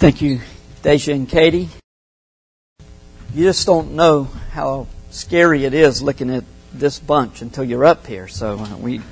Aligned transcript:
Thank 0.00 0.22
you, 0.22 0.40
Deja 0.80 1.12
and 1.12 1.28
Katie. 1.28 1.68
You 3.34 3.44
just 3.44 3.66
don't 3.66 3.92
know 3.92 4.30
how 4.50 4.86
scary 5.10 5.66
it 5.66 5.74
is 5.74 6.00
looking 6.00 6.30
at 6.30 6.42
this 6.72 6.98
bunch 6.98 7.42
until 7.42 7.64
you're 7.64 7.84
up 7.84 8.06
here. 8.06 8.26
So 8.26 8.58
uh, 8.58 8.78
we, 8.78 9.02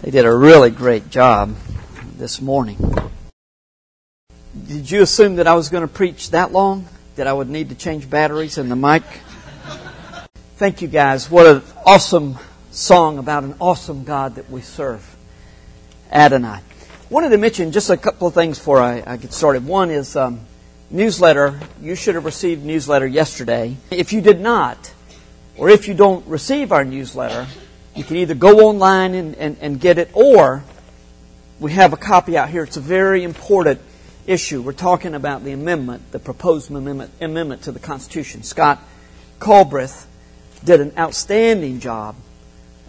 they 0.00 0.10
did 0.10 0.24
a 0.24 0.34
really 0.34 0.70
great 0.70 1.10
job 1.10 1.54
this 2.16 2.40
morning. 2.40 2.78
Did 4.68 4.90
you 4.90 5.02
assume 5.02 5.36
that 5.36 5.46
I 5.46 5.52
was 5.52 5.68
going 5.68 5.86
to 5.86 5.94
preach 5.94 6.30
that 6.30 6.50
long? 6.50 6.88
That 7.16 7.26
I 7.26 7.34
would 7.34 7.50
need 7.50 7.68
to 7.68 7.74
change 7.74 8.08
batteries 8.08 8.56
in 8.56 8.70
the 8.70 8.76
mic? 8.76 9.02
Thank 10.56 10.80
you 10.80 10.88
guys. 10.88 11.30
What 11.30 11.46
an 11.46 11.62
awesome 11.84 12.38
song 12.70 13.18
about 13.18 13.44
an 13.44 13.56
awesome 13.60 14.04
God 14.04 14.36
that 14.36 14.48
we 14.48 14.62
serve. 14.62 15.14
Adonai. 16.10 16.62
Wanted 17.12 17.28
to 17.28 17.36
mention 17.36 17.72
just 17.72 17.90
a 17.90 17.98
couple 17.98 18.26
of 18.26 18.32
things 18.32 18.58
before 18.58 18.80
I, 18.80 19.02
I 19.06 19.18
get 19.18 19.34
started. 19.34 19.66
One 19.66 19.90
is 19.90 20.16
um, 20.16 20.40
newsletter. 20.88 21.60
You 21.82 21.94
should 21.94 22.14
have 22.14 22.24
received 22.24 22.64
newsletter 22.64 23.06
yesterday. 23.06 23.76
If 23.90 24.14
you 24.14 24.22
did 24.22 24.40
not, 24.40 24.94
or 25.58 25.68
if 25.68 25.88
you 25.88 25.92
don't 25.92 26.26
receive 26.26 26.72
our 26.72 26.86
newsletter, 26.86 27.46
you 27.94 28.02
can 28.02 28.16
either 28.16 28.34
go 28.34 28.60
online 28.60 29.12
and, 29.12 29.34
and, 29.34 29.58
and 29.60 29.78
get 29.78 29.98
it, 29.98 30.08
or 30.14 30.64
we 31.60 31.72
have 31.72 31.92
a 31.92 31.98
copy 31.98 32.38
out 32.38 32.48
here. 32.48 32.62
It's 32.62 32.78
a 32.78 32.80
very 32.80 33.24
important 33.24 33.82
issue. 34.26 34.62
We're 34.62 34.72
talking 34.72 35.14
about 35.14 35.44
the 35.44 35.52
amendment, 35.52 36.12
the 36.12 36.18
proposed 36.18 36.70
amendment, 36.70 37.10
amendment 37.20 37.64
to 37.64 37.72
the 37.72 37.78
Constitution. 37.78 38.42
Scott 38.42 38.82
Culbreth 39.38 40.06
did 40.64 40.80
an 40.80 40.94
outstanding 40.96 41.78
job 41.78 42.16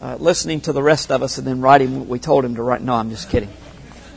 uh, 0.02 0.16
listening 0.16 0.62
to 0.62 0.72
the 0.72 0.82
rest 0.82 1.12
of 1.12 1.22
us 1.22 1.38
and 1.38 1.46
then 1.46 1.60
writing 1.60 2.00
what 2.00 2.08
we 2.08 2.20
told 2.20 2.46
him 2.46 2.56
to 2.56 2.64
write. 2.64 2.82
No, 2.82 2.94
I'm 2.94 3.10
just 3.10 3.30
kidding. 3.30 3.50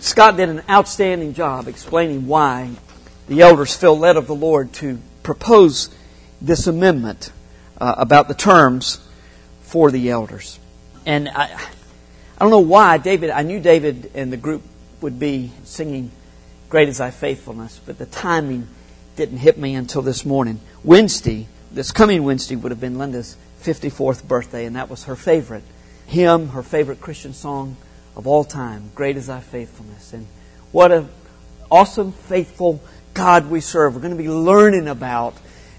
Scott 0.07 0.37
did 0.37 0.49
an 0.49 0.63
outstanding 0.71 1.35
job 1.35 1.67
explaining 1.67 2.29
why 2.29 2.71
the 3.27 3.41
elders 3.41 3.75
feel 3.75 3.99
led 3.99 4.17
of 4.17 4.29
the 4.29 4.37
Lord 4.37 4.73
to 4.75 5.01
propose 5.25 5.91
this 6.41 6.69
amendment 6.69 7.33
uh, 7.81 7.97
about 7.99 8.29
the 8.29 8.35
terms 8.35 9.05
for 9.63 9.91
the 9.91 10.11
elders. 10.11 10.61
And 11.05 11.29
I, 11.29 11.53
I 11.55 12.39
don't 12.39 12.51
know 12.51 12.61
why 12.61 12.99
David, 12.99 13.31
I 13.31 13.43
knew 13.43 13.59
David 13.59 14.13
and 14.15 14.33
the 14.33 14.37
group 14.37 14.63
would 15.01 15.19
be 15.19 15.51
singing 15.65 16.13
Great 16.69 16.89
is 16.89 16.99
Thy 16.99 17.11
Faithfulness, 17.11 17.81
but 17.85 17.99
the 17.99 18.07
timing 18.07 18.69
didn't 19.17 19.39
hit 19.39 19.59
me 19.59 19.75
until 19.75 20.03
this 20.03 20.25
morning. 20.25 20.61
Wednesday, 20.85 21.49
this 21.73 21.91
coming 21.91 22.23
Wednesday, 22.23 22.55
would 22.55 22.71
have 22.71 22.81
been 22.81 22.97
Linda's 22.97 23.37
54th 23.61 24.23
birthday, 24.29 24.67
and 24.67 24.77
that 24.77 24.89
was 24.89 25.05
her 25.05 25.17
favorite 25.17 25.65
hymn, 26.07 26.51
her 26.51 26.63
favorite 26.63 27.01
Christian 27.01 27.33
song 27.33 27.77
of 28.17 28.27
all 28.27 28.45
time. 28.45 28.91
Great 28.95 29.17
is 29.17 29.27
thy 29.27 29.41
faithfulness. 29.41 30.13
And 30.13 30.27
what 30.73 30.91
an 30.91 31.09
awesome, 31.71 32.13
faithful 32.13 32.81
God 33.15 33.51
we 33.51 33.61
serve. 33.61 33.95
We're 33.95 34.01
going 34.01 34.17
to 34.17 34.23
be 34.23 34.31
learning 34.31 34.89
about 34.89 35.35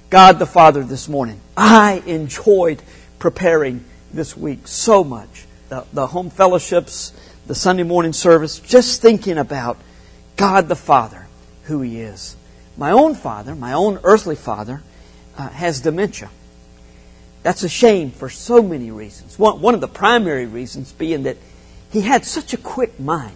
God 0.10 0.40
the 0.40 0.46
Father 0.46 0.84
this 0.84 1.10
morning. 1.10 1.42
I 1.58 2.04
enjoyed 2.06 2.82
preparing 3.20 3.84
this 4.14 4.38
week 4.38 4.68
so 4.68 5.04
much. 5.04 5.46
The, 5.70 5.86
the 5.92 6.08
home 6.08 6.30
fellowships, 6.30 7.12
the 7.48 7.56
Sunday 7.56 7.84
morning 7.84 8.14
service, 8.14 8.60
just 8.60 9.02
thinking 9.02 9.38
about 9.38 9.78
God 10.38 10.70
the 10.70 10.76
Father, 10.76 11.28
who 11.64 11.82
He 11.82 12.00
is. 12.00 12.38
My 12.78 12.92
own 12.92 13.16
father, 13.16 13.56
my 13.56 13.74
own 13.74 14.00
earthly 14.04 14.36
father, 14.36 14.82
uh, 15.38 15.50
has 15.50 15.82
dementia. 15.82 16.30
That's 17.44 17.64
a 17.64 17.70
shame 17.70 18.12
for 18.12 18.30
so 18.30 18.62
many 18.62 18.92
reasons. 18.92 19.40
One, 19.40 19.62
one 19.62 19.74
of 19.74 19.82
the 19.82 19.88
primary 19.88 20.46
reasons 20.46 20.92
being 20.92 21.24
that 21.24 21.38
he 21.98 22.04
had 22.04 22.26
such 22.26 22.54
a 22.54 22.58
quick 22.58 23.00
mind. 23.00 23.36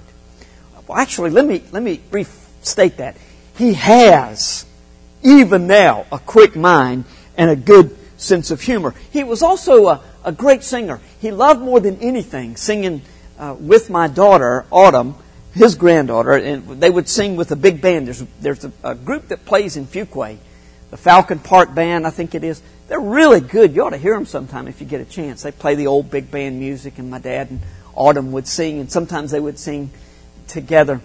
Well, 0.87 0.99
actually, 0.99 1.31
let 1.31 1.45
me, 1.45 1.63
let 1.71 1.81
me 1.81 1.99
restate 2.11 2.97
that. 2.97 3.17
He 3.57 3.73
has, 3.73 4.67
even 5.23 5.65
now, 5.65 6.05
a 6.11 6.19
quick 6.19 6.55
mind 6.55 7.05
and 7.35 7.49
a 7.49 7.55
good 7.55 7.97
sense 8.17 8.51
of 8.51 8.61
humor. 8.61 8.93
He 9.11 9.23
was 9.23 9.41
also 9.41 9.87
a, 9.87 10.01
a 10.23 10.31
great 10.31 10.61
singer. 10.61 10.99
He 11.19 11.31
loved 11.31 11.59
more 11.59 11.79
than 11.79 11.97
anything 12.01 12.55
singing 12.55 13.01
uh, 13.39 13.55
with 13.59 13.89
my 13.89 14.07
daughter, 14.07 14.67
Autumn, 14.69 15.15
his 15.55 15.73
granddaughter, 15.73 16.33
and 16.33 16.79
they 16.79 16.91
would 16.91 17.09
sing 17.09 17.35
with 17.35 17.51
a 17.51 17.55
big 17.55 17.81
band. 17.81 18.05
There's, 18.05 18.23
there's 18.41 18.63
a, 18.63 18.71
a 18.83 18.93
group 18.93 19.29
that 19.29 19.43
plays 19.43 19.75
in 19.75 19.87
Fuquay, 19.87 20.37
the 20.91 20.97
Falcon 20.97 21.39
Park 21.39 21.73
Band, 21.73 22.05
I 22.05 22.11
think 22.11 22.35
it 22.35 22.43
is. 22.43 22.61
They're 22.89 22.99
really 22.99 23.41
good. 23.41 23.73
You 23.73 23.85
ought 23.85 23.91
to 23.91 23.97
hear 23.97 24.13
them 24.13 24.27
sometime 24.27 24.67
if 24.67 24.81
you 24.81 24.85
get 24.85 25.01
a 25.01 25.05
chance. 25.05 25.41
They 25.41 25.51
play 25.51 25.73
the 25.73 25.87
old 25.87 26.11
big 26.11 26.29
band 26.29 26.59
music, 26.59 26.99
and 26.99 27.09
my 27.09 27.17
dad 27.17 27.49
and 27.49 27.61
Autumn 27.93 28.31
would 28.31 28.47
sing, 28.47 28.79
and 28.79 28.91
sometimes 28.91 29.31
they 29.31 29.39
would 29.39 29.59
sing 29.59 29.91
together. 30.47 31.01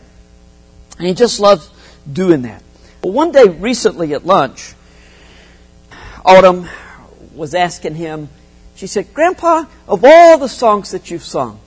And 0.99 1.07
he 1.07 1.15
just 1.15 1.41
loved 1.41 1.69
doing 2.11 2.43
that. 2.43 2.63
Well, 3.03 3.13
one 3.13 3.33
day 3.33 3.45
recently 3.45 4.15
at 4.15 4.25
lunch, 4.27 4.75
Autumn 6.25 6.69
was 7.35 7.55
asking 7.55 7.95
him, 7.95 8.29
she 8.75 8.87
said, 8.87 9.13
Grandpa, 9.15 9.65
of 9.87 10.05
all 10.05 10.39
the 10.39 10.49
songs 10.49 10.91
that 10.91 11.11
you've 11.11 11.25
sung, 11.25 11.61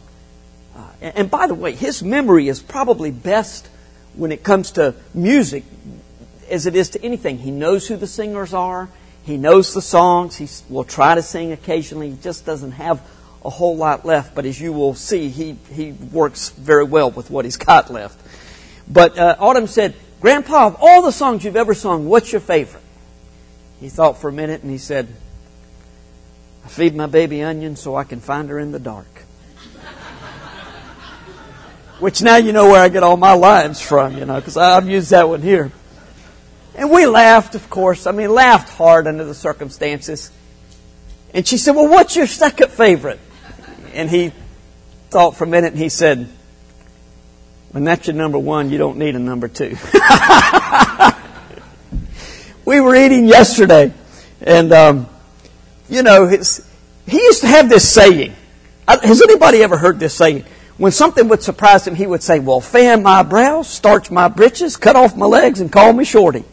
uh, 0.75 0.87
and, 1.01 1.17
and 1.17 1.31
by 1.31 1.47
the 1.47 1.53
way, 1.53 1.73
his 1.73 2.03
memory 2.03 2.47
is 2.47 2.61
probably 2.61 3.11
best 3.11 3.67
when 4.15 4.31
it 4.31 4.43
comes 4.43 4.71
to 4.71 4.95
music 5.13 5.63
as 6.49 6.65
it 6.65 6.75
is 6.75 6.89
to 6.89 7.03
anything. 7.03 7.37
He 7.39 7.51
knows 7.51 7.87
who 7.87 7.95
the 7.95 8.07
singers 8.07 8.53
are. 8.53 8.89
He 9.23 9.37
knows 9.37 9.73
the 9.73 9.81
songs. 9.81 10.35
He 10.37 10.47
will 10.71 10.83
try 10.83 11.15
to 11.15 11.21
sing 11.21 11.51
occasionally. 11.51 12.11
He 12.11 12.17
just 12.17 12.45
doesn't 12.45 12.71
have 12.71 13.01
a 13.43 13.49
whole 13.49 13.77
lot 13.77 14.05
left, 14.05 14.35
but 14.35 14.45
as 14.45 14.59
you 14.59 14.73
will 14.73 14.93
see, 14.93 15.29
he, 15.29 15.57
he 15.71 15.91
works 15.91 16.49
very 16.49 16.83
well 16.83 17.09
with 17.09 17.29
what 17.29 17.45
he's 17.45 17.57
got 17.57 17.89
left. 17.89 18.19
But 18.87 19.17
uh, 19.17 19.35
Autumn 19.39 19.67
said, 19.67 19.95
Grandpa, 20.19 20.67
of 20.67 20.77
all 20.79 21.01
the 21.01 21.11
songs 21.11 21.45
you've 21.45 21.55
ever 21.55 21.73
sung, 21.73 22.07
what's 22.07 22.31
your 22.31 22.41
favorite? 22.41 22.83
He 23.79 23.87
thought 23.87 24.19
for 24.19 24.29
a 24.29 24.33
minute 24.33 24.61
and 24.61 24.71
he 24.71 24.77
said, 24.77 25.07
I 26.65 26.67
feed 26.67 26.95
my 26.95 27.05
baby 27.05 27.41
onion 27.41 27.77
so 27.77 27.95
I 27.95 28.03
can 28.03 28.19
find 28.19 28.49
her 28.49 28.59
in 28.59 28.71
the 28.71 28.79
dark. 28.79 29.07
Which 31.99 32.21
now 32.21 32.35
you 32.35 32.51
know 32.51 32.67
where 32.67 32.81
I 32.81 32.89
get 32.89 33.03
all 33.03 33.15
my 33.15 33.33
lines 33.33 33.81
from, 33.81 34.17
you 34.17 34.25
know, 34.25 34.35
because 34.35 34.57
I've 34.57 34.89
used 34.89 35.11
that 35.11 35.29
one 35.29 35.41
here. 35.41 35.71
And 36.75 36.91
we 36.91 37.05
laughed, 37.05 37.55
of 37.55 37.69
course. 37.69 38.05
I 38.05 38.11
mean, 38.11 38.33
laughed 38.33 38.69
hard 38.69 39.07
under 39.07 39.23
the 39.23 39.33
circumstances. 39.33 40.31
And 41.33 41.47
she 41.47 41.57
said, 41.57 41.75
Well, 41.75 41.87
what's 41.87 42.15
your 42.15 42.27
second 42.27 42.71
favorite? 42.71 43.19
And 43.93 44.09
he 44.09 44.31
thought 45.09 45.35
for 45.35 45.43
a 45.43 45.47
minute 45.47 45.73
and 45.73 45.81
he 45.81 45.89
said, 45.89 46.27
When 47.71 47.83
that's 47.83 48.07
your 48.07 48.15
number 48.15 48.37
one, 48.37 48.69
you 48.69 48.77
don't 48.77 48.97
need 48.97 49.15
a 49.15 49.19
number 49.19 49.47
two. 49.47 49.75
we 52.65 52.79
were 52.79 52.95
eating 52.95 53.25
yesterday, 53.25 53.93
and, 54.41 54.71
um, 54.71 55.09
you 55.89 56.03
know, 56.03 56.27
he 56.27 57.17
used 57.17 57.41
to 57.41 57.47
have 57.47 57.69
this 57.69 57.91
saying. 57.91 58.35
Has 58.87 59.21
anybody 59.21 59.63
ever 59.63 59.77
heard 59.77 59.99
this 59.99 60.13
saying? 60.13 60.45
When 60.77 60.91
something 60.91 61.27
would 61.27 61.43
surprise 61.43 61.85
him, 61.85 61.93
he 61.93 62.07
would 62.07 62.23
say, 62.23 62.39
Well, 62.39 62.61
fan 62.61 63.03
my 63.03 63.23
brows, 63.23 63.67
starch 63.67 64.09
my 64.09 64.27
breeches, 64.27 64.77
cut 64.77 64.95
off 64.95 65.15
my 65.15 65.25
legs, 65.25 65.59
and 65.59 65.71
call 65.71 65.93
me 65.93 66.05
shorty. 66.05 66.43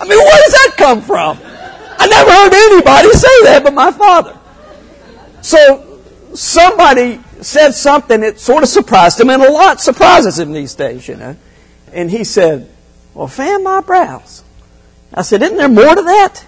I 0.00 0.06
mean, 0.06 0.18
where 0.18 0.42
does 0.44 0.52
that 0.52 0.74
come 0.76 1.02
from? 1.02 1.38
I 1.42 2.06
never 2.06 2.30
heard 2.30 2.54
anybody 2.54 3.12
say 3.12 3.42
that 3.44 3.62
but 3.62 3.74
my 3.74 3.92
father. 3.92 4.39
So 5.42 6.00
somebody 6.34 7.20
said 7.40 7.72
something 7.72 8.20
that 8.20 8.38
sort 8.38 8.62
of 8.62 8.68
surprised 8.68 9.20
him, 9.20 9.30
and 9.30 9.42
a 9.42 9.50
lot 9.50 9.80
surprises 9.80 10.38
him 10.38 10.52
these 10.52 10.74
days, 10.74 11.08
you 11.08 11.16
know. 11.16 11.36
And 11.92 12.10
he 12.10 12.24
said, 12.24 12.70
Well, 13.14 13.28
fan 13.28 13.64
my 13.64 13.80
brows. 13.80 14.44
I 15.12 15.22
said, 15.22 15.42
Isn't 15.42 15.56
there 15.56 15.68
more 15.68 15.94
to 15.94 16.02
that? 16.02 16.44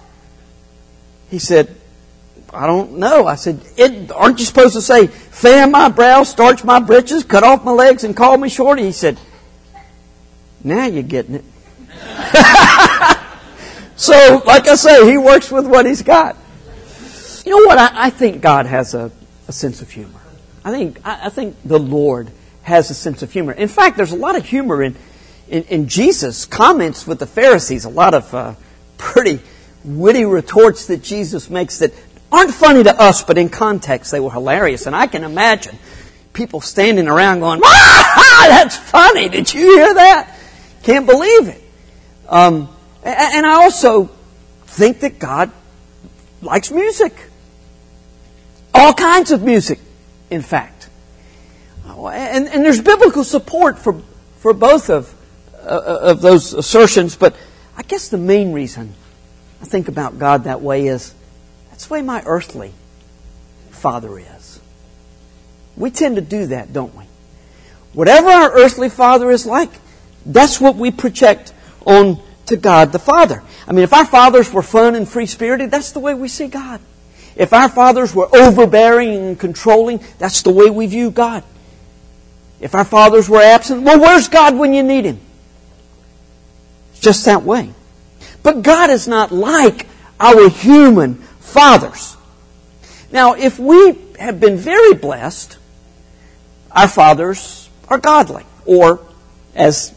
He 1.29 1.39
said, 1.39 1.75
I 2.53 2.67
don't 2.67 2.93
know. 2.93 3.25
I 3.25 3.35
said, 3.35 3.59
Aren't 4.13 4.39
you 4.39 4.45
supposed 4.45 4.75
to 4.75 4.81
say, 4.81 5.07
fan 5.07 5.71
my 5.71 5.89
brows, 5.89 6.29
starch 6.29 6.63
my 6.63 6.79
breeches, 6.79 7.23
cut 7.23 7.43
off 7.43 7.63
my 7.63 7.71
legs, 7.71 8.03
and 8.03 8.15
call 8.15 8.37
me 8.37 8.49
shorty? 8.49 8.83
He 8.83 8.91
said, 8.91 9.19
Now 10.63 10.85
you're 10.85 11.03
getting 11.03 11.35
it. 11.35 11.45
So, 13.95 14.41
like 14.45 14.67
I 14.67 14.75
say, 14.75 15.09
he 15.09 15.17
works 15.17 15.51
with 15.51 15.65
what 15.65 15.85
he's 15.85 16.01
got. 16.01 16.35
You 17.53 17.59
know 17.59 17.67
what? 17.67 17.77
I, 17.77 18.05
I 18.05 18.09
think 18.09 18.41
God 18.41 18.65
has 18.65 18.95
a, 18.95 19.11
a, 19.47 19.51
sense 19.51 19.83
of 19.83 19.91
humor. 19.91 20.19
I 20.65 20.71
think, 20.71 20.99
I, 21.05 21.27
I, 21.27 21.29
think 21.29 21.55
the 21.63 21.77
Lord 21.77 22.31
has 22.63 22.89
a 22.89 22.95
sense 22.95 23.21
of 23.21 23.31
humor. 23.31 23.51
In 23.51 23.67
fact, 23.67 23.95
there's 23.95 24.11
a 24.11 24.15
lot 24.15 24.35
of 24.35 24.43
humor 24.43 24.81
in, 24.81 24.95
in, 25.47 25.61
in 25.65 25.87
Jesus' 25.87 26.47
comments 26.47 27.05
with 27.05 27.19
the 27.19 27.27
Pharisees, 27.27 27.85
a 27.85 27.89
lot 27.89 28.15
of 28.15 28.33
uh, 28.33 28.55
pretty 28.97 29.39
witty 29.83 30.25
retorts 30.25 30.87
that 30.87 31.03
Jesus 31.03 31.51
makes 31.51 31.77
that 31.77 31.93
aren't 32.31 32.55
funny 32.55 32.81
to 32.81 32.99
us, 32.99 33.23
but 33.23 33.37
in 33.37 33.49
context 33.49 34.11
they 34.11 34.19
were 34.19 34.31
hilarious. 34.31 34.87
And 34.87 34.95
I 34.95 35.05
can 35.05 35.23
imagine 35.23 35.77
people 36.33 36.59
standing 36.59 37.07
around 37.07 37.41
going, 37.41 37.61
ah, 37.63 38.45
that's 38.49 38.77
funny. 38.77 39.29
Did 39.29 39.53
you 39.53 39.77
hear 39.77 39.93
that? 39.93 40.39
Can't 40.81 41.05
believe 41.05 41.49
it. 41.49 41.61
Um, 42.27 42.75
and 43.03 43.45
I 43.45 43.61
also 43.61 44.05
think 44.65 45.01
that 45.01 45.19
God 45.19 45.51
likes 46.41 46.71
music. 46.71 47.29
All 48.73 48.93
kinds 48.93 49.31
of 49.31 49.43
music, 49.43 49.79
in 50.29 50.41
fact. 50.41 50.89
And, 51.85 52.47
and 52.47 52.65
there's 52.65 52.81
biblical 52.81 53.23
support 53.23 53.77
for, 53.77 54.01
for 54.39 54.53
both 54.53 54.89
of 54.89 55.13
uh, 55.63 55.99
of 56.01 56.21
those 56.21 56.53
assertions, 56.53 57.15
but 57.15 57.35
I 57.77 57.83
guess 57.83 58.09
the 58.09 58.17
main 58.17 58.51
reason 58.51 58.93
I 59.61 59.65
think 59.65 59.87
about 59.87 60.19
God 60.19 60.43
that 60.43 60.61
way 60.61 60.87
is 60.87 61.13
that's 61.69 61.87
the 61.87 61.93
way 61.93 62.01
my 62.01 62.21
earthly 62.25 62.73
father 63.71 64.19
is. 64.19 64.59
We 65.75 65.89
tend 65.89 66.17
to 66.17 66.21
do 66.21 66.47
that, 66.47 66.73
don't 66.73 66.93
we? 66.95 67.05
Whatever 67.93 68.29
our 68.29 68.53
earthly 68.53 68.89
father 68.89 69.31
is 69.31 69.45
like, 69.45 69.71
that's 70.25 70.59
what 70.59 70.75
we 70.75 70.91
project 70.91 71.53
on 71.85 72.19
to 72.47 72.57
God 72.57 72.91
the 72.91 72.99
Father. 72.99 73.41
I 73.67 73.71
mean, 73.71 73.83
if 73.83 73.93
our 73.93 74.05
fathers 74.05 74.51
were 74.51 74.61
fun 74.61 74.95
and 74.95 75.07
free 75.07 75.25
spirited, 75.25 75.71
that's 75.71 75.91
the 75.91 75.99
way 75.99 76.13
we 76.13 76.27
see 76.27 76.47
God. 76.47 76.81
If 77.35 77.53
our 77.53 77.69
fathers 77.69 78.13
were 78.13 78.29
overbearing 78.35 79.15
and 79.15 79.39
controlling, 79.39 79.99
that's 80.19 80.41
the 80.43 80.51
way 80.51 80.69
we 80.69 80.85
view 80.85 81.11
God. 81.11 81.43
If 82.59 82.75
our 82.75 82.85
fathers 82.85 83.27
were 83.27 83.41
absent, 83.41 83.83
well, 83.83 83.99
where's 83.99 84.27
God 84.29 84.55
when 84.55 84.73
you 84.73 84.83
need 84.83 85.05
Him? 85.05 85.19
It's 86.91 87.01
just 87.01 87.25
that 87.25 87.43
way. 87.43 87.73
But 88.43 88.61
God 88.61 88.89
is 88.89 89.07
not 89.07 89.31
like 89.31 89.87
our 90.19 90.49
human 90.49 91.15
fathers. 91.39 92.15
Now, 93.11 93.33
if 93.33 93.59
we 93.59 93.97
have 94.19 94.39
been 94.39 94.57
very 94.57 94.93
blessed, 94.93 95.57
our 96.71 96.87
fathers 96.87 97.69
are 97.87 97.97
godly, 97.97 98.43
or 98.65 99.01
as 99.55 99.93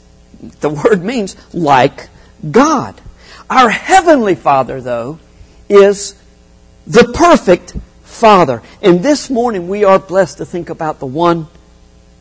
the 0.61 0.71
word 0.85 1.05
means, 1.05 1.37
like 1.55 2.09
God. 2.51 3.01
Our 3.49 3.71
heavenly 3.71 4.35
Father, 4.35 4.81
though, 4.81 5.19
is 5.69 6.15
the 6.87 7.13
perfect 7.13 7.75
Father. 8.03 8.63
And 8.81 9.03
this 9.03 9.29
morning 9.29 9.69
we 9.69 9.85
are 9.85 9.99
blessed 9.99 10.39
to 10.39 10.45
think 10.45 10.71
about 10.71 11.01
the 11.01 11.07
one 11.07 11.49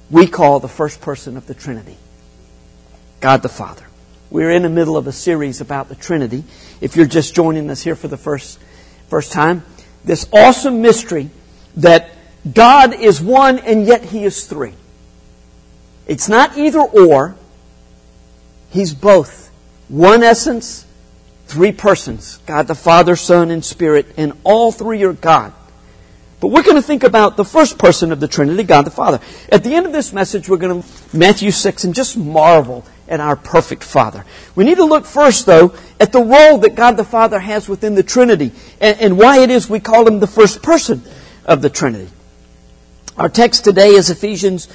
we 0.09 0.27
call 0.27 0.59
the 0.59 0.67
first 0.67 1.01
person 1.01 1.37
of 1.37 1.47
the 1.47 1.53
Trinity 1.53 1.97
God 3.19 3.41
the 3.41 3.49
Father. 3.49 3.85
We're 4.29 4.51
in 4.51 4.63
the 4.63 4.69
middle 4.69 4.97
of 4.97 5.07
a 5.07 5.11
series 5.11 5.61
about 5.61 5.87
the 5.87 5.95
Trinity. 5.95 6.43
If 6.81 6.95
you're 6.95 7.05
just 7.05 7.33
joining 7.33 7.69
us 7.69 7.81
here 7.81 7.95
for 7.95 8.07
the 8.07 8.17
first, 8.17 8.59
first 9.07 9.31
time, 9.31 9.63
this 10.03 10.27
awesome 10.33 10.81
mystery 10.81 11.29
that 11.77 12.11
God 12.51 12.93
is 12.93 13.21
one 13.21 13.59
and 13.59 13.85
yet 13.85 14.03
He 14.05 14.23
is 14.25 14.45
three. 14.45 14.73
It's 16.07 16.27
not 16.27 16.57
either 16.57 16.81
or, 16.81 17.35
He's 18.69 18.93
both. 18.93 19.49
One 19.87 20.23
essence, 20.23 20.84
three 21.45 21.71
persons 21.71 22.37
God 22.45 22.67
the 22.67 22.75
Father, 22.75 23.15
Son, 23.15 23.51
and 23.51 23.63
Spirit, 23.63 24.07
and 24.17 24.33
all 24.43 24.71
three 24.71 25.03
are 25.03 25.13
God. 25.13 25.53
But 26.39 26.49
we're 26.49 26.63
going 26.63 26.75
to 26.75 26.81
think 26.81 27.03
about 27.03 27.37
the 27.37 27.45
first 27.45 27.77
person 27.77 28.11
of 28.11 28.19
the 28.19 28.27
Trinity, 28.27 28.63
God 28.63 28.83
the 28.83 28.91
Father. 28.91 29.19
At 29.51 29.63
the 29.63 29.73
end 29.73 29.85
of 29.85 29.93
this 29.93 30.11
message, 30.11 30.49
we're 30.49 30.57
going 30.57 30.81
to 30.81 31.17
Matthew 31.17 31.49
6 31.49 31.85
and 31.85 31.95
just 31.95 32.17
marvel 32.17 32.85
at 33.07 33.19
our 33.19 33.35
perfect 33.35 33.83
Father. 33.83 34.25
We 34.53 34.63
need 34.63 34.77
to 34.77 34.83
look 34.83 35.05
first, 35.05 35.45
though, 35.45 35.73
at 35.99 36.11
the 36.11 36.21
role 36.21 36.57
that 36.59 36.75
God 36.75 36.97
the 36.97 37.03
Father 37.03 37.39
has 37.39 37.69
within 37.69 37.95
the 37.95 38.03
Trinity 38.03 38.51
and, 38.81 38.99
and 38.99 39.17
why 39.17 39.39
it 39.39 39.49
is 39.49 39.69
we 39.69 39.79
call 39.79 40.07
him 40.07 40.19
the 40.19 40.27
first 40.27 40.61
person 40.61 41.03
of 41.45 41.61
the 41.61 41.69
Trinity. 41.69 42.11
Our 43.17 43.29
text 43.29 43.63
today 43.63 43.89
is 43.89 44.09
Ephesians 44.09 44.67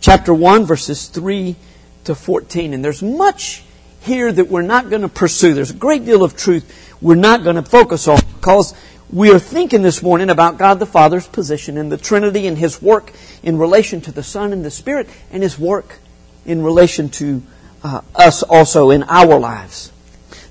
chapter 0.00 0.32
1, 0.32 0.66
verses 0.66 1.08
3 1.08 1.56
to 2.04 2.14
14. 2.14 2.74
And 2.74 2.84
there's 2.84 3.02
much 3.02 3.64
here 4.02 4.30
that 4.32 4.48
we're 4.48 4.62
not 4.62 4.90
going 4.90 5.02
to 5.02 5.08
pursue. 5.08 5.54
There's 5.54 5.70
a 5.70 5.74
great 5.74 6.04
deal 6.04 6.24
of 6.24 6.36
truth 6.36 6.96
we're 7.00 7.14
not 7.16 7.42
going 7.42 7.56
to 7.56 7.62
focus 7.62 8.06
on 8.06 8.20
because 8.36 8.74
we 9.10 9.32
are 9.32 9.38
thinking 9.38 9.82
this 9.82 10.02
morning 10.02 10.30
about 10.30 10.56
God 10.56 10.78
the 10.78 10.86
Father's 10.86 11.26
position 11.26 11.76
in 11.76 11.88
the 11.88 11.96
Trinity 11.96 12.46
and 12.46 12.56
His 12.56 12.80
work 12.80 13.12
in 13.42 13.58
relation 13.58 14.00
to 14.02 14.12
the 14.12 14.22
Son 14.22 14.52
and 14.52 14.64
the 14.64 14.70
Spirit 14.70 15.08
and 15.30 15.42
His 15.42 15.58
work 15.58 15.98
in 16.46 16.62
relation 16.62 17.08
to 17.10 17.42
uh, 17.82 18.00
us 18.14 18.42
also 18.42 18.90
in 18.90 19.02
our 19.04 19.38
lives. 19.38 19.92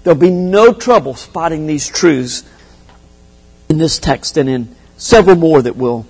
There'll 0.04 0.19
be 0.19 0.30
no 0.30 0.74
trouble 0.74 1.15
spotting 1.15 1.68
these 1.68 1.88
truths 1.88 2.44
in 3.69 3.77
this 3.77 3.97
text 3.97 4.38
and 4.38 4.50
in 4.50 4.75
several 4.97 5.38
more 5.38 5.62
that 5.62 5.75
we'll 5.75 6.06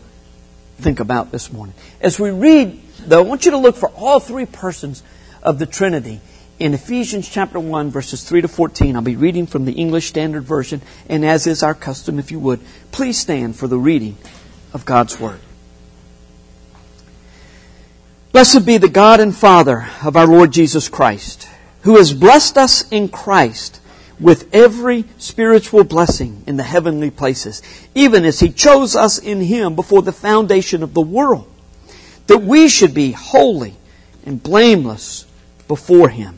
think 0.80 1.00
about 1.00 1.32
this 1.32 1.54
morning. 1.54 1.76
As 2.00 2.20
we 2.20 2.32
read, 2.32 2.82
though, 3.00 3.20
I 3.20 3.28
want 3.28 3.46
you 3.46 3.52
to 3.52 3.58
look 3.58 3.76
for 3.76 3.90
all 3.90 4.20
three 4.20 4.46
persons 4.46 5.04
of 5.44 5.60
the 5.60 5.66
Trinity 5.66 6.20
in 6.62 6.75
Ephesians 6.75 7.28
chapter 7.28 7.60
1, 7.60 7.90
verses 7.90 8.24
3 8.24 8.42
to 8.42 8.48
14. 8.48 8.96
I'll 8.96 9.02
be 9.02 9.16
reading 9.16 9.48
from 9.48 9.66
the 9.66 9.72
English 9.72 10.08
Standard 10.08 10.44
Version, 10.44 10.84
and 11.10 11.25
as 11.25 11.48
is 11.48 11.63
our 11.63 11.74
custom, 11.74 12.19
if 12.19 12.30
you 12.30 12.40
would, 12.40 12.60
please 12.92 13.18
stand 13.18 13.56
for 13.56 13.68
the 13.68 13.80
reading 13.80 14.16
of 14.72 14.86
God's 14.86 15.19
Word. 15.19 15.40
Blessed 18.31 18.63
be 18.63 18.78
the 18.78 18.88
God 18.88 19.19
and 19.19 19.36
Father 19.36 19.90
of 20.06 20.16
our 20.16 20.28
Lord 20.28 20.52
Jesus 20.54 20.88
Christ, 20.88 21.50
who 21.81 21.98
has 21.98 22.13
blessed 22.13 22.60
us 22.60 22.88
in 22.92 23.10
Christ 23.10 23.81
with 24.19 24.48
every 24.54 25.06
spiritual 25.18 25.84
blessing 25.84 26.44
in 26.46 26.58
the 26.58 26.63
heavenly 26.63 27.10
places, 27.10 27.63
even 27.96 28.24
as 28.24 28.40
He 28.40 28.50
chose 28.50 28.96
us 28.96 29.18
in 29.18 29.42
Him 29.42 29.74
before 29.74 30.04
the 30.04 30.12
foundation 30.12 30.84
of 30.84 30.94
the 30.94 31.02
world, 31.02 31.52
that 32.28 32.44
we 32.44 32.69
should 32.69 32.94
be 32.94 33.13
holy 33.13 33.74
and 34.28 34.44
blameless 34.44 35.25
before 35.68 36.10
Him. 36.10 36.38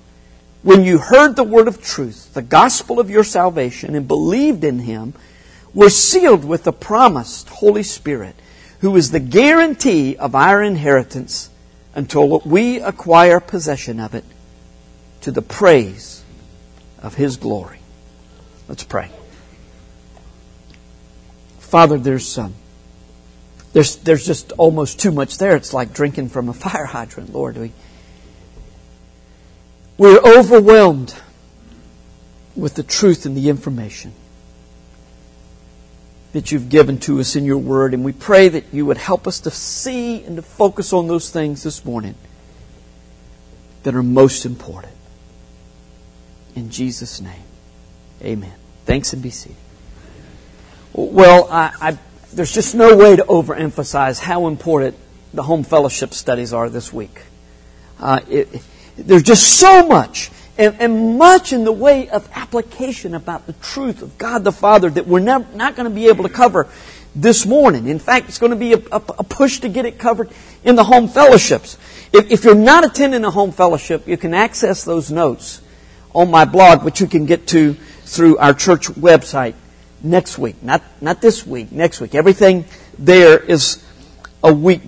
when 0.63 0.83
you 0.83 0.97
heard 0.97 1.35
the 1.35 1.43
word 1.43 1.67
of 1.67 1.81
truth, 1.81 2.33
the 2.33 2.41
gospel 2.41 2.99
of 2.99 3.09
your 3.09 3.23
salvation, 3.23 3.95
and 3.95 4.07
believed 4.07 4.63
in 4.63 4.79
him, 4.79 5.13
were 5.73 5.89
sealed 5.89 6.45
with 6.45 6.63
the 6.63 6.73
promised 6.73 7.49
Holy 7.49 7.83
Spirit, 7.83 8.35
who 8.81 8.95
is 8.95 9.11
the 9.11 9.19
guarantee 9.19 10.15
of 10.17 10.35
our 10.35 10.61
inheritance 10.61 11.49
until 11.95 12.39
we 12.39 12.79
acquire 12.79 13.39
possession 13.39 13.99
of 13.99 14.13
it 14.13 14.25
to 15.21 15.31
the 15.31 15.41
praise 15.41 16.23
of 17.01 17.15
his 17.15 17.37
glory. 17.37 17.79
Let's 18.67 18.83
pray. 18.83 19.09
Father, 21.59 21.97
there's 21.97 22.37
um, 22.37 22.53
there's 23.73 23.95
there's 23.97 24.25
just 24.25 24.51
almost 24.53 24.99
too 24.99 25.11
much 25.11 25.37
there. 25.37 25.55
It's 25.55 25.73
like 25.73 25.93
drinking 25.93 26.29
from 26.29 26.49
a 26.49 26.53
fire 26.53 26.85
hydrant, 26.97 27.33
Lord. 27.33 27.57
We 27.57 27.71
we're 30.01 30.17
overwhelmed 30.17 31.13
with 32.55 32.73
the 32.73 32.81
truth 32.81 33.27
and 33.27 33.37
the 33.37 33.49
information 33.49 34.11
that 36.33 36.51
you've 36.51 36.69
given 36.69 36.97
to 36.97 37.19
us 37.19 37.35
in 37.35 37.45
your 37.45 37.59
word. 37.59 37.93
And 37.93 38.03
we 38.03 38.11
pray 38.11 38.49
that 38.49 38.73
you 38.73 38.87
would 38.87 38.97
help 38.97 39.27
us 39.27 39.41
to 39.41 39.51
see 39.51 40.23
and 40.23 40.37
to 40.37 40.41
focus 40.41 40.91
on 40.91 41.07
those 41.07 41.29
things 41.29 41.61
this 41.61 41.85
morning 41.85 42.15
that 43.83 43.93
are 43.93 44.01
most 44.01 44.43
important. 44.43 44.95
In 46.55 46.71
Jesus' 46.71 47.21
name, 47.21 47.43
amen. 48.23 48.53
Thanks 48.85 49.13
and 49.13 49.21
be 49.21 49.29
seated. 49.29 49.55
Well, 50.93 51.47
I, 51.51 51.73
I, 51.79 51.97
there's 52.33 52.51
just 52.51 52.73
no 52.73 52.97
way 52.97 53.17
to 53.17 53.23
overemphasize 53.25 54.19
how 54.19 54.47
important 54.47 54.95
the 55.31 55.43
home 55.43 55.63
fellowship 55.63 56.15
studies 56.15 56.53
are 56.53 56.71
this 56.71 56.91
week. 56.91 57.21
Uh, 57.99 58.21
it, 58.27 58.63
there's 58.97 59.23
just 59.23 59.59
so 59.59 59.87
much 59.87 60.31
and, 60.57 60.75
and, 60.79 61.17
much 61.17 61.53
in 61.53 61.63
the 61.63 61.71
way 61.71 62.09
of 62.09 62.29
application 62.35 63.15
about 63.15 63.47
the 63.47 63.53
truth 63.53 64.01
of 64.01 64.17
God 64.17 64.43
the 64.43 64.51
Father 64.51 64.89
that 64.89 65.07
we're 65.07 65.19
not, 65.19 65.55
not 65.55 65.75
going 65.75 65.89
to 65.89 65.95
be 65.95 66.07
able 66.07 66.23
to 66.23 66.29
cover 66.29 66.67
this 67.15 67.45
morning. 67.45 67.87
In 67.87 67.99
fact, 67.99 68.29
it's 68.29 68.37
going 68.37 68.51
to 68.51 68.55
be 68.55 68.73
a, 68.73 68.77
a, 68.91 69.01
a 69.19 69.23
push 69.23 69.59
to 69.59 69.69
get 69.69 69.85
it 69.85 69.97
covered 69.97 70.29
in 70.63 70.75
the 70.75 70.83
home 70.83 71.07
fellowships. 71.07 71.77
If, 72.13 72.31
if, 72.31 72.43
you're 72.43 72.55
not 72.55 72.85
attending 72.85 73.23
a 73.25 73.31
home 73.31 73.51
fellowship, 73.51 74.07
you 74.07 74.17
can 74.17 74.33
access 74.33 74.83
those 74.83 75.11
notes 75.11 75.61
on 76.13 76.29
my 76.29 76.45
blog, 76.45 76.83
which 76.83 76.99
you 77.01 77.07
can 77.07 77.25
get 77.25 77.47
to 77.47 77.73
through 78.03 78.37
our 78.37 78.53
church 78.53 78.87
website 78.87 79.55
next 80.03 80.37
week. 80.37 80.61
Not, 80.61 80.81
not 80.99 81.21
this 81.21 81.45
week, 81.45 81.71
next 81.71 82.01
week. 82.01 82.15
Everything 82.15 82.65
there 82.97 83.39
is 83.39 83.83
a 84.43 84.53
week 84.53 84.81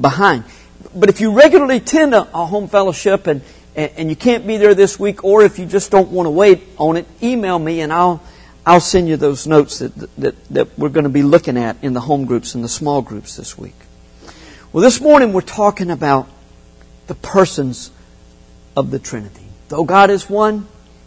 behind. 0.00 0.44
But 0.94 1.08
if 1.08 1.20
you 1.20 1.32
regularly 1.32 1.76
attend 1.76 2.14
a, 2.14 2.22
a 2.22 2.46
home 2.46 2.68
fellowship 2.68 3.26
and, 3.26 3.42
and, 3.76 3.90
and, 3.96 4.10
you 4.10 4.16
can't 4.16 4.46
be 4.46 4.56
there 4.56 4.74
this 4.74 4.98
week, 4.98 5.22
or 5.22 5.42
if 5.42 5.58
you 5.58 5.66
just 5.66 5.90
don't 5.90 6.10
want 6.10 6.26
to 6.26 6.30
wait 6.30 6.62
on 6.76 6.96
it, 6.96 7.06
email 7.22 7.58
me 7.58 7.80
and 7.80 7.92
I'll, 7.92 8.22
I'll 8.66 8.80
send 8.80 9.08
you 9.08 9.16
those 9.16 9.46
notes 9.46 9.78
that, 9.78 9.94
that, 10.18 10.48
that 10.48 10.78
we're 10.78 10.88
going 10.88 11.04
to 11.04 11.10
be 11.10 11.22
looking 11.22 11.56
at 11.56 11.76
in 11.82 11.92
the 11.92 12.00
home 12.00 12.24
groups 12.24 12.54
and 12.54 12.64
the 12.64 12.68
small 12.68 13.02
groups 13.02 13.36
this 13.36 13.56
week. 13.56 13.74
Well, 14.72 14.82
this 14.82 15.00
morning 15.00 15.32
we're 15.32 15.40
talking 15.40 15.90
about 15.90 16.28
the 17.06 17.14
persons 17.14 17.90
of 18.76 18.90
the 18.90 18.98
Trinity. 18.98 19.46
Though 19.68 19.84
God 19.84 20.10
is 20.10 20.28
one, 20.28 20.66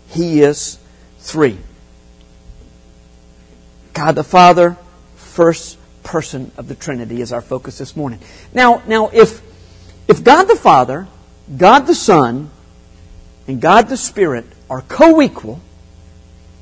He 0.10 0.42
is 0.42 0.80
three. 1.20 1.58
God 3.94 4.16
the 4.16 4.24
Father, 4.24 4.78
first 5.16 5.78
person 6.04 6.52
of 6.58 6.68
the 6.68 6.76
Trinity 6.76 7.22
is 7.22 7.32
our 7.32 7.42
focus 7.42 7.78
this 7.78 7.96
morning. 7.96 8.20
Now, 8.54 8.84
now 8.88 9.10
if, 9.14 9.42
if 10.14 10.24
God 10.24 10.44
the 10.44 10.56
Father, 10.56 11.08
God 11.58 11.88
the 11.88 11.96
Son, 11.96 12.52
and 13.48 13.60
God 13.60 13.90
the 13.90 13.98
Spirit 13.98 14.46
are 14.70 14.82
co-equal, 14.82 15.60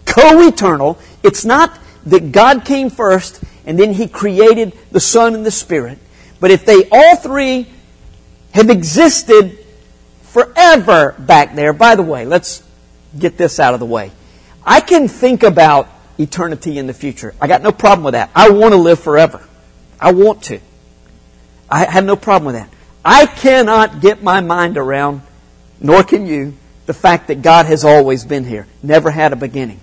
co-eternal, 0.05 0.97
it's 1.21 1.43
not 1.43 1.77
that 2.05 2.31
God 2.31 2.63
came 2.63 2.89
first 2.89 3.43
and 3.65 3.77
then 3.77 3.91
He 3.91 4.07
created 4.07 4.71
the 4.91 5.01
Son 5.01 5.35
and 5.35 5.45
the 5.45 5.51
Spirit, 5.51 5.99
but 6.39 6.49
if 6.49 6.65
they 6.65 6.87
all 6.93 7.17
three 7.17 7.67
have 8.53 8.69
existed 8.69 9.59
forever 10.21 11.13
back 11.19 11.53
there, 11.53 11.73
by 11.73 11.95
the 11.95 12.03
way, 12.03 12.25
let's 12.25 12.63
get 13.19 13.37
this 13.37 13.59
out 13.59 13.73
of 13.73 13.81
the 13.81 13.85
way. 13.85 14.13
I 14.65 14.79
can 14.79 15.09
think 15.09 15.43
about 15.43 15.89
eternity 16.17 16.77
in 16.77 16.87
the 16.87 16.93
future. 16.93 17.35
I 17.41 17.47
got 17.47 17.61
no 17.61 17.73
problem 17.73 18.05
with 18.05 18.13
that. 18.13 18.29
I 18.33 18.51
want 18.51 18.73
to 18.73 18.79
live 18.79 19.01
forever. 19.01 19.45
I 19.99 20.13
want 20.13 20.43
to. 20.43 20.61
I 21.69 21.83
have 21.83 22.05
no 22.05 22.15
problem 22.15 22.53
with 22.53 22.55
that. 22.55 22.69
I 23.03 23.25
cannot 23.25 23.99
get 23.99 24.21
my 24.21 24.41
mind 24.41 24.77
around, 24.77 25.21
nor 25.79 26.03
can 26.03 26.27
you, 26.27 26.55
the 26.85 26.93
fact 26.93 27.27
that 27.27 27.41
God 27.41 27.65
has 27.65 27.83
always 27.83 28.25
been 28.25 28.45
here, 28.45 28.67
never 28.83 29.11
had 29.11 29.33
a 29.33 29.35
beginning. 29.35 29.79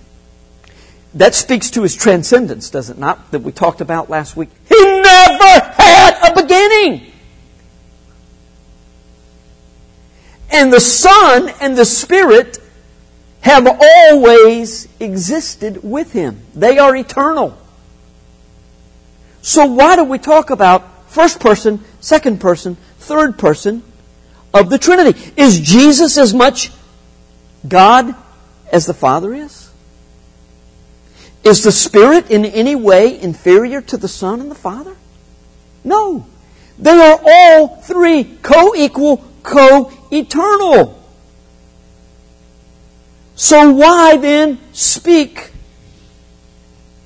That 1.15 1.35
speaks 1.35 1.71
to 1.71 1.81
his 1.81 1.95
transcendence, 1.95 2.69
does 2.69 2.89
it 2.89 2.97
not? 2.97 3.31
That 3.31 3.39
we 3.39 3.51
talked 3.51 3.81
about 3.81 4.09
last 4.09 4.37
week. 4.37 4.49
He 4.67 4.75
never 4.75 5.59
had 5.73 6.31
a 6.31 6.41
beginning. 6.41 7.11
And 10.51 10.71
the 10.71 10.79
Son 10.79 11.49
and 11.61 11.77
the 11.77 11.85
Spirit 11.85 12.59
have 13.41 13.67
always 13.67 14.87
existed 14.99 15.83
with 15.83 16.13
him. 16.13 16.41
They 16.53 16.77
are 16.77 16.95
eternal. 16.95 17.57
So 19.41 19.65
why 19.65 19.95
do 19.95 20.03
we 20.03 20.19
talk 20.19 20.49
about 20.49 21.09
first 21.09 21.39
person, 21.39 21.83
second 22.01 22.39
person, 22.41 22.77
third 22.99 23.37
person 23.37 23.83
of 24.53 24.69
the 24.69 24.77
Trinity? 24.77 25.19
Is 25.35 25.59
Jesus 25.59 26.17
as 26.17 26.33
much 26.33 26.71
God 27.67 28.15
as 28.71 28.85
the 28.85 28.93
Father 28.93 29.33
is? 29.33 29.69
Is 31.43 31.63
the 31.63 31.71
Spirit 31.71 32.29
in 32.29 32.45
any 32.45 32.75
way 32.75 33.19
inferior 33.19 33.81
to 33.81 33.97
the 33.97 34.07
Son 34.07 34.41
and 34.41 34.51
the 34.51 34.55
Father? 34.55 34.95
No. 35.83 36.27
They 36.77 36.91
are 36.91 37.19
all 37.23 37.67
three 37.77 38.23
co-equal, 38.41 39.23
co-eternal. 39.43 40.95
So 43.35 43.71
why 43.71 44.17
then 44.17 44.59
speak 44.73 45.51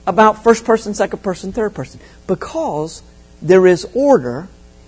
about 0.05 0.43
first 0.43 0.65
person, 0.65 0.93
second 0.93 1.21
person, 1.21 1.53
third 1.53 1.75
person? 1.75 1.99
Because 2.25 3.03
there 3.41 3.67
is 3.67 3.87
order 3.93 4.47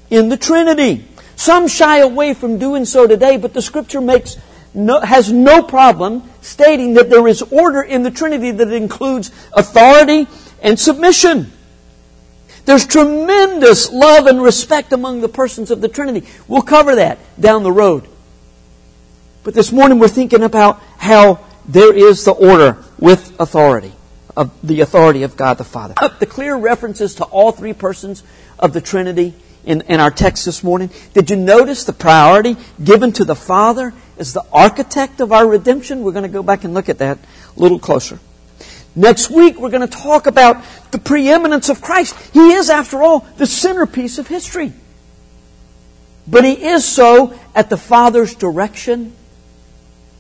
in 0.10 0.30
the 0.30 0.38
Trinity. 0.38 1.06
Some 1.36 1.68
shy 1.68 2.00
away 2.00 2.34
from 2.34 2.58
doing 2.58 2.86
so 2.86 3.08
today, 3.08 3.38
but 3.38 3.54
the 3.54 3.62
scripture 3.62 4.02
makes 4.02 4.38
no, 4.74 5.00
has 5.00 5.32
no 5.32 5.64
problem 5.64 6.30
stating 6.42 6.96
that 6.96 7.10
there 7.10 7.28
is 7.28 7.42
order 7.42 7.82
in 7.82 8.04
the 8.04 8.12
Trinity 8.12 8.52
that 8.52 8.72
includes 8.72 9.32
authority 9.54 10.28
and 10.62 10.80
submission. 10.80 11.52
There's 12.66 12.86
tremendous 12.86 13.92
love 13.92 14.26
and 14.26 14.42
respect 14.42 14.92
among 14.92 15.22
the 15.22 15.30
persons 15.30 15.72
of 15.72 15.82
the 15.82 15.88
Trinity. 15.88 16.28
We'll 16.48 16.64
cover 16.64 16.96
that 16.96 17.20
down 17.40 17.64
the 17.64 17.72
road. 17.72 18.08
But 19.44 19.54
this 19.54 19.72
morning 19.72 20.00
we're 20.00 20.08
thinking 20.08 20.42
about 20.42 20.82
how 20.98 21.46
there 21.68 21.94
is 21.94 22.26
the 22.26 22.32
order 22.32 22.84
with 23.00 23.40
authority 23.40 23.94
of 24.36 24.52
the 24.64 24.82
authority 24.82 25.24
of 25.24 25.38
God 25.38 25.58
the 25.58 25.64
Father. 25.64 25.94
The 26.20 26.26
clear 26.26 26.56
references 26.56 27.16
to 27.16 27.24
all 27.26 27.52
three 27.52 27.74
persons 27.74 28.24
of 28.58 28.74
the 28.74 28.82
Trinity 28.82 29.34
in, 29.66 29.82
in 29.82 30.00
our 30.00 30.12
text 30.12 30.46
this 30.46 30.64
morning. 30.64 30.90
Did 31.14 31.30
you 31.30 31.36
notice 31.36 31.84
the 31.84 31.94
priority 31.94 32.56
given 32.84 33.12
to 33.14 33.26
the 33.26 33.36
Father 33.36 33.94
as 34.18 34.34
the 34.34 34.46
architect 34.54 35.20
of 35.20 35.32
our 35.32 35.46
redemption? 35.46 36.04
We're 36.04 36.12
going 36.12 36.24
to 36.24 36.30
go 36.30 36.44
back 36.44 36.64
and 36.64 36.74
look 36.74 36.90
at 36.90 37.00
that 37.00 37.18
a 37.18 37.60
little 37.60 37.80
closer. 37.80 38.20
Next 38.96 39.30
week, 39.30 39.60
we're 39.60 39.72
going 39.72 39.88
to 39.88 39.98
talk 39.98 40.26
about 40.26 40.64
the 40.92 41.00
preeminence 41.00 41.68
of 41.68 41.82
Christ. 41.82 42.16
He 42.32 42.54
is, 42.54 42.70
after 42.70 43.02
all, 43.04 43.20
the 43.38 43.46
centerpiece 43.46 44.20
of 44.20 44.28
history. 44.28 44.72
But 46.28 46.46
he 46.46 46.54
is 46.54 46.86
so 46.86 47.38
at 47.54 47.70
the 47.70 47.78
Father's 47.78 48.36
direction 48.36 49.14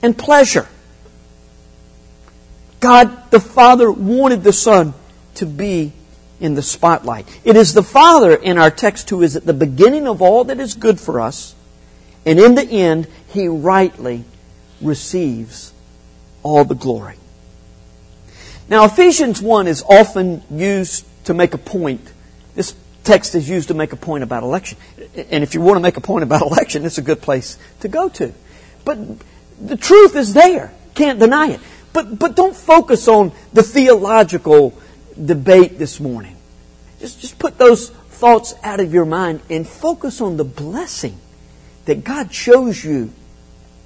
and 0.02 0.18
pleasure. 0.18 0.68
God 2.80 3.32
the 3.32 3.40
Father 3.40 3.92
wanted 3.92 4.44
the 4.44 4.54
Son 4.54 4.94
to 5.36 5.46
be 5.46 5.94
in 6.40 6.56
the 6.56 6.62
spotlight. 6.62 7.28
It 7.44 7.56
is 7.56 7.74
the 7.74 7.84
Father 7.84 8.36
in 8.36 8.58
our 8.58 8.72
text 8.72 9.10
who 9.10 9.22
is 9.22 9.36
at 9.36 9.46
the 9.46 9.54
beginning 9.54 10.08
of 10.08 10.22
all 10.22 10.44
that 10.46 10.60
is 10.60 10.74
good 10.74 11.00
for 11.00 11.20
us, 11.20 11.56
and 12.26 12.40
in 12.40 12.56
the 12.56 12.66
end, 12.66 13.08
He 13.30 13.48
rightly 13.48 14.26
receives 14.82 15.74
all 16.44 16.66
the 16.66 16.76
glory. 16.76 17.16
Now, 18.68 18.86
Ephesians 18.86 19.42
1 19.42 19.68
is 19.68 19.84
often 19.84 20.42
used 20.50 21.06
to 21.26 21.34
make 21.34 21.54
a 21.54 21.58
point. 21.58 22.12
This 22.56 22.76
text 23.04 23.36
is 23.36 23.48
used 23.48 23.68
to 23.68 23.74
make 23.74 23.94
a 23.94 23.98
point 23.98 24.24
about 24.24 24.44
election. 24.44 24.78
And 25.30 25.44
if 25.44 25.54
you 25.54 25.62
want 25.62 25.78
to 25.78 25.82
make 25.82 25.98
a 25.98 26.02
point 26.02 26.24
about 26.24 26.42
election, 26.52 26.86
it's 26.86 26.98
a 26.98 27.04
good 27.04 27.22
place 27.22 27.58
to 27.82 27.88
go 27.88 28.10
to. 28.10 28.34
But 28.84 28.98
the 29.60 29.78
truth 29.78 30.16
is 30.16 30.34
there. 30.34 30.74
Can't 30.96 31.20
deny 31.20 31.52
it. 31.52 31.60
But, 31.94 32.20
but 32.20 32.36
don't 32.36 32.56
focus 32.56 33.08
on 33.08 33.32
the 33.54 33.64
theological 33.64 34.78
debate 35.24 35.78
this 35.78 36.00
morning. 36.00 36.36
Just, 37.00 37.22
just 37.22 37.40
put 37.40 37.58
those 37.58 37.90
thoughts 37.90 38.56
out 38.64 38.80
of 38.80 38.94
your 38.94 39.06
mind 39.06 39.42
and 39.50 39.68
focus 39.68 40.22
on 40.22 40.38
the 40.38 40.44
blessing 40.44 41.18
that 41.86 42.04
God 42.04 42.32
chose 42.32 42.84
you 42.84 43.12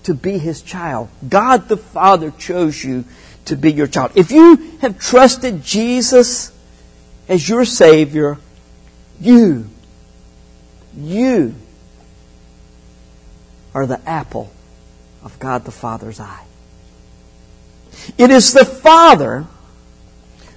to 0.04 0.14
be 0.14 0.38
His 0.38 0.62
child. 0.62 1.10
God 1.28 1.68
the 1.68 1.78
Father 1.78 2.32
chose 2.32 2.84
you 2.84 3.06
to 3.46 3.56
be 3.56 3.72
your 3.72 3.88
child. 3.88 4.12
If 4.16 4.32
you 4.32 4.78
have 4.82 5.00
trusted 5.00 5.64
Jesus 5.64 6.52
as 7.28 7.48
your 7.48 7.66
Savior, 7.66 8.38
you, 9.20 9.70
you 10.96 11.56
are 13.74 13.86
the 13.86 14.02
apple 14.08 14.52
of 15.24 15.38
God 15.40 15.66
the 15.66 15.72
Father's 15.72 16.20
eye. 16.20 16.46
It 18.18 18.32
is 18.32 18.54
the 18.54 18.66
Father 18.66 19.48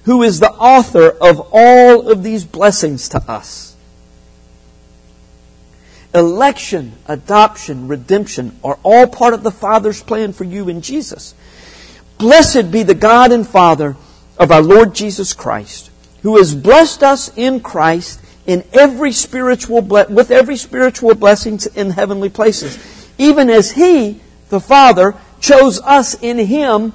who 0.03 0.23
is 0.23 0.39
the 0.39 0.51
author 0.51 1.09
of 1.09 1.47
all 1.51 2.09
of 2.09 2.23
these 2.23 2.43
blessings 2.43 3.09
to 3.09 3.19
us. 3.29 3.75
Election, 6.13 6.93
adoption, 7.07 7.87
redemption 7.87 8.57
are 8.63 8.77
all 8.83 9.07
part 9.07 9.33
of 9.33 9.43
the 9.43 9.51
Father's 9.51 10.03
plan 10.03 10.33
for 10.33 10.43
you 10.43 10.69
in 10.69 10.81
Jesus. 10.81 11.33
Blessed 12.19 12.71
be 12.71 12.83
the 12.83 12.93
God 12.93 13.31
and 13.31 13.47
Father 13.47 13.95
of 14.37 14.51
our 14.51 14.61
Lord 14.61 14.93
Jesus 14.93 15.33
Christ, 15.33 15.89
who 16.21 16.37
has 16.37 16.53
blessed 16.53 17.01
us 17.01 17.35
in 17.35 17.61
Christ 17.61 18.19
in 18.45 18.63
every 18.73 19.11
spiritual 19.11 19.81
ble- 19.81 20.05
with 20.09 20.29
every 20.29 20.57
spiritual 20.57 21.15
blessings 21.15 21.65
in 21.65 21.91
heavenly 21.91 22.29
places, 22.29 23.09
even 23.17 23.49
as 23.49 23.71
He, 23.71 24.21
the 24.49 24.59
Father, 24.59 25.15
chose 25.39 25.79
us 25.81 26.13
in 26.21 26.37
Him 26.37 26.93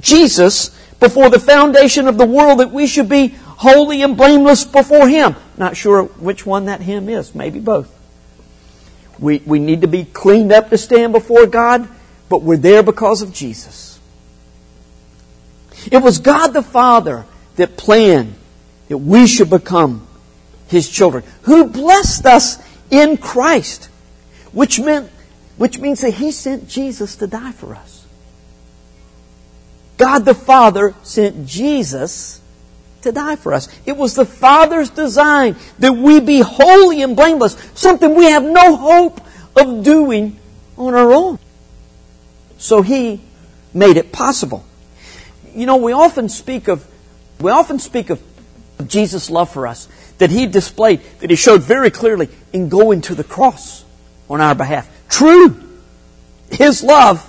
Jesus 0.00 0.77
before 1.00 1.30
the 1.30 1.38
foundation 1.38 2.08
of 2.08 2.18
the 2.18 2.26
world 2.26 2.60
that 2.60 2.72
we 2.72 2.86
should 2.86 3.08
be 3.08 3.28
holy 3.28 4.02
and 4.02 4.16
blameless 4.16 4.64
before 4.64 5.08
Him. 5.08 5.36
Not 5.56 5.76
sure 5.76 6.04
which 6.04 6.46
one 6.46 6.66
that 6.66 6.80
hymn 6.80 7.08
is. 7.08 7.34
Maybe 7.34 7.60
both. 7.60 7.94
We, 9.18 9.42
we 9.44 9.58
need 9.58 9.80
to 9.80 9.88
be 9.88 10.04
cleaned 10.04 10.52
up 10.52 10.70
to 10.70 10.78
stand 10.78 11.12
before 11.12 11.46
God, 11.46 11.88
but 12.28 12.42
we're 12.42 12.56
there 12.56 12.82
because 12.82 13.22
of 13.22 13.32
Jesus. 13.32 13.98
It 15.90 15.98
was 15.98 16.18
God 16.18 16.48
the 16.48 16.62
Father 16.62 17.26
that 17.56 17.76
planned 17.76 18.34
that 18.88 18.98
we 18.98 19.26
should 19.26 19.50
become 19.50 20.06
His 20.68 20.88
children, 20.88 21.24
who 21.42 21.66
blessed 21.66 22.26
us 22.26 22.58
in 22.90 23.16
Christ, 23.16 23.86
which 24.52 24.78
meant, 24.78 25.10
which 25.56 25.78
means 25.78 26.00
that 26.02 26.14
He 26.14 26.30
sent 26.30 26.68
Jesus 26.68 27.16
to 27.16 27.26
die 27.26 27.52
for 27.52 27.74
us. 27.74 27.97
God 29.98 30.24
the 30.24 30.34
Father 30.34 30.94
sent 31.02 31.46
Jesus 31.46 32.40
to 33.02 33.12
die 33.12 33.36
for 33.36 33.52
us. 33.52 33.68
It 33.84 33.96
was 33.96 34.14
the 34.14 34.24
Father's 34.24 34.90
design 34.90 35.56
that 35.80 35.92
we 35.92 36.20
be 36.20 36.40
holy 36.40 37.02
and 37.02 37.14
blameless, 37.14 37.56
something 37.74 38.14
we 38.14 38.26
have 38.26 38.44
no 38.44 38.76
hope 38.76 39.20
of 39.56 39.84
doing 39.84 40.38
on 40.76 40.94
our 40.94 41.12
own. 41.12 41.38
So 42.58 42.82
He 42.82 43.20
made 43.74 43.96
it 43.96 44.12
possible. 44.12 44.64
You 45.54 45.66
know, 45.66 45.76
we 45.76 45.92
often 45.92 46.28
speak 46.28 46.68
of 46.68 46.86
we 47.40 47.52
often 47.52 47.78
speak 47.78 48.10
of 48.10 48.20
Jesus' 48.86 49.30
love 49.30 49.50
for 49.50 49.66
us 49.66 49.88
that 50.18 50.30
He 50.30 50.46
displayed, 50.46 51.00
that 51.20 51.30
He 51.30 51.36
showed 51.36 51.62
very 51.62 51.90
clearly 51.90 52.28
in 52.52 52.68
going 52.68 53.00
to 53.02 53.14
the 53.14 53.24
cross 53.24 53.84
on 54.30 54.40
our 54.40 54.54
behalf. 54.54 54.88
True, 55.08 55.56
His 56.50 56.82
love 56.82 57.28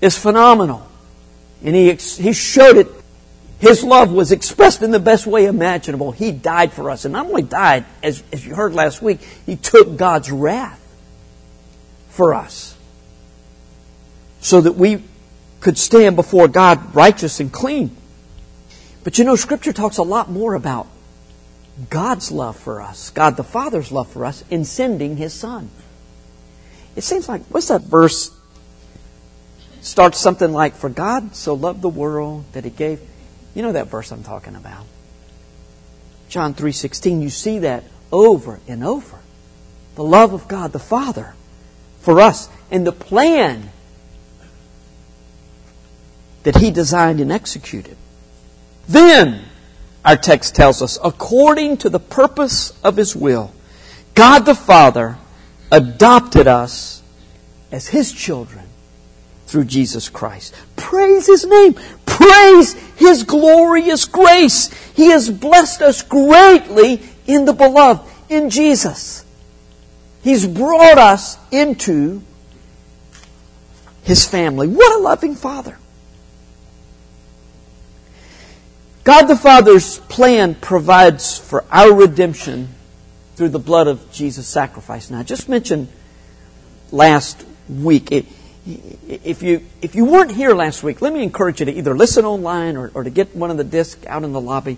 is 0.00 0.16
phenomenal. 0.16 0.86
And 1.62 1.74
He, 1.74 1.92
he 1.94 2.32
showed 2.32 2.76
it. 2.76 2.88
His 3.58 3.82
love 3.82 4.12
was 4.12 4.32
expressed 4.32 4.82
in 4.82 4.90
the 4.90 5.00
best 5.00 5.26
way 5.26 5.46
imaginable. 5.46 6.12
He 6.12 6.30
died 6.30 6.72
for 6.72 6.90
us. 6.90 7.04
And 7.06 7.12
not 7.12 7.26
only 7.26 7.42
died, 7.42 7.86
as, 8.02 8.22
as 8.30 8.44
you 8.44 8.54
heard 8.54 8.74
last 8.74 9.00
week, 9.00 9.20
He 9.46 9.56
took 9.56 9.96
God's 9.96 10.30
wrath 10.30 10.82
for 12.10 12.34
us. 12.34 12.76
So 14.40 14.60
that 14.60 14.72
we 14.72 15.02
could 15.60 15.78
stand 15.78 16.16
before 16.16 16.48
God 16.48 16.94
righteous 16.94 17.40
and 17.40 17.50
clean. 17.50 17.96
But 19.04 19.18
you 19.18 19.24
know, 19.24 19.36
Scripture 19.36 19.72
talks 19.72 19.98
a 19.98 20.02
lot 20.02 20.30
more 20.30 20.54
about 20.54 20.86
God's 21.90 22.30
love 22.30 22.56
for 22.56 22.82
us, 22.82 23.10
God 23.10 23.36
the 23.36 23.44
Father's 23.44 23.92
love 23.92 24.08
for 24.08 24.24
us, 24.24 24.44
in 24.50 24.64
sending 24.64 25.16
His 25.16 25.32
Son. 25.32 25.70
It 26.94 27.02
seems 27.02 27.28
like, 27.28 27.42
what's 27.44 27.68
that 27.68 27.82
verse? 27.82 28.35
Starts 29.80 30.18
something 30.18 30.52
like, 30.52 30.74
For 30.74 30.88
God 30.88 31.34
so 31.34 31.54
loved 31.54 31.82
the 31.82 31.88
world 31.88 32.44
that 32.52 32.64
He 32.64 32.70
gave. 32.70 33.00
You 33.54 33.62
know 33.62 33.72
that 33.72 33.88
verse 33.88 34.12
I'm 34.12 34.22
talking 34.22 34.54
about. 34.56 34.84
John 36.28 36.54
3.16, 36.54 37.22
you 37.22 37.30
see 37.30 37.60
that 37.60 37.84
over 38.12 38.60
and 38.66 38.84
over. 38.84 39.18
The 39.94 40.04
love 40.04 40.32
of 40.32 40.48
God 40.48 40.72
the 40.72 40.78
Father 40.78 41.34
for 42.00 42.20
us 42.20 42.48
and 42.70 42.86
the 42.86 42.92
plan 42.92 43.70
that 46.42 46.56
He 46.56 46.70
designed 46.70 47.20
and 47.20 47.32
executed. 47.32 47.96
Then, 48.88 49.42
our 50.04 50.16
text 50.16 50.54
tells 50.54 50.82
us, 50.82 50.98
according 51.02 51.78
to 51.78 51.88
the 51.88 51.98
purpose 51.98 52.78
of 52.84 52.96
His 52.96 53.16
will, 53.16 53.52
God 54.14 54.40
the 54.40 54.54
Father 54.54 55.18
adopted 55.72 56.46
us 56.46 57.02
as 57.72 57.88
His 57.88 58.12
children 58.12 58.65
through 59.46 59.64
Jesus 59.64 60.08
Christ. 60.08 60.54
Praise 60.76 61.26
His 61.26 61.44
name. 61.44 61.74
Praise 62.04 62.74
His 62.96 63.24
glorious 63.24 64.04
grace. 64.04 64.72
He 64.94 65.08
has 65.08 65.30
blessed 65.30 65.82
us 65.82 66.02
greatly 66.02 67.02
in 67.26 67.44
the 67.44 67.52
beloved, 67.52 68.10
in 68.28 68.50
Jesus. 68.50 69.24
He's 70.22 70.46
brought 70.46 70.98
us 70.98 71.38
into 71.50 72.22
His 74.02 74.26
family. 74.26 74.68
What 74.68 74.98
a 74.98 75.02
loving 75.02 75.34
Father. 75.34 75.78
God 79.04 79.26
the 79.26 79.36
Father's 79.36 80.00
plan 80.00 80.56
provides 80.56 81.38
for 81.38 81.64
our 81.70 81.94
redemption 81.94 82.70
through 83.36 83.50
the 83.50 83.60
blood 83.60 83.86
of 83.86 84.10
Jesus' 84.10 84.48
sacrifice. 84.48 85.10
Now, 85.10 85.20
I 85.20 85.22
just 85.22 85.48
mentioned 85.48 85.86
last 86.90 87.44
week. 87.68 88.10
If 88.66 89.42
you, 89.42 89.64
if 89.80 89.94
you 89.94 90.04
weren't 90.04 90.32
here 90.32 90.54
last 90.54 90.82
week, 90.82 91.00
let 91.00 91.12
me 91.12 91.22
encourage 91.22 91.60
you 91.60 91.66
to 91.66 91.72
either 91.72 91.96
listen 91.96 92.24
online 92.24 92.76
or, 92.76 92.90
or 92.94 93.04
to 93.04 93.10
get 93.10 93.34
one 93.36 93.50
of 93.50 93.56
the 93.56 93.64
discs 93.64 94.04
out 94.06 94.24
in 94.24 94.32
the 94.32 94.40
lobby 94.40 94.76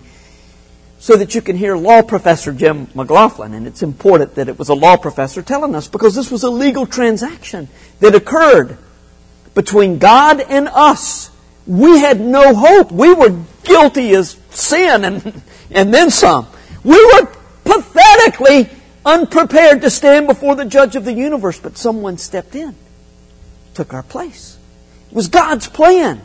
so 0.99 1.15
that 1.15 1.33
you 1.33 1.41
can 1.41 1.55
hear 1.55 1.75
law 1.75 2.01
professor 2.01 2.51
Jim 2.51 2.87
McLaughlin. 2.93 3.53
And 3.53 3.65
it's 3.65 3.81
important 3.81 4.35
that 4.35 4.47
it 4.47 4.59
was 4.59 4.69
a 4.69 4.73
law 4.73 4.97
professor 4.97 5.41
telling 5.41 5.73
us 5.73 5.87
because 5.87 6.13
this 6.13 6.29
was 6.29 6.43
a 6.43 6.49
legal 6.49 6.85
transaction 6.85 7.69
that 7.99 8.13
occurred 8.13 8.77
between 9.55 9.97
God 9.97 10.41
and 10.41 10.67
us. 10.67 11.31
We 11.65 11.99
had 11.99 12.19
no 12.19 12.53
hope. 12.53 12.91
We 12.91 13.13
were 13.13 13.39
guilty 13.63 14.13
as 14.13 14.37
sin 14.49 15.03
and, 15.03 15.41
and 15.71 15.93
then 15.93 16.09
some. 16.09 16.47
We 16.83 17.03
were 17.13 17.25
pathetically 17.63 18.69
unprepared 19.05 19.81
to 19.81 19.89
stand 19.89 20.27
before 20.27 20.55
the 20.55 20.65
judge 20.65 20.95
of 20.95 21.05
the 21.05 21.13
universe, 21.13 21.59
but 21.59 21.77
someone 21.77 22.17
stepped 22.17 22.55
in, 22.55 22.75
took 23.79 23.93
our 23.93 24.03
place. 24.03 24.57
It 25.09 25.15
was 25.15 25.29
God's 25.29 25.69
plan 25.69 26.21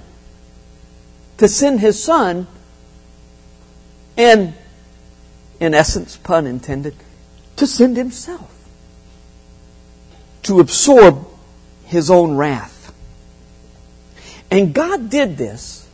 to 1.36 1.46
send 1.46 1.78
his 1.78 2.02
son 2.02 2.48
and, 4.16 4.54
in 5.60 5.72
essence, 5.72 6.16
pun 6.16 6.48
intended, 6.48 6.96
to 7.54 7.64
send 7.64 7.96
himself 7.96 8.50
to 10.42 10.58
absorb 10.58 11.28
his 11.84 12.10
own 12.10 12.36
wrath. 12.36 12.92
And 14.50 14.74
God 14.74 15.08
did 15.08 15.36
this 15.36 15.88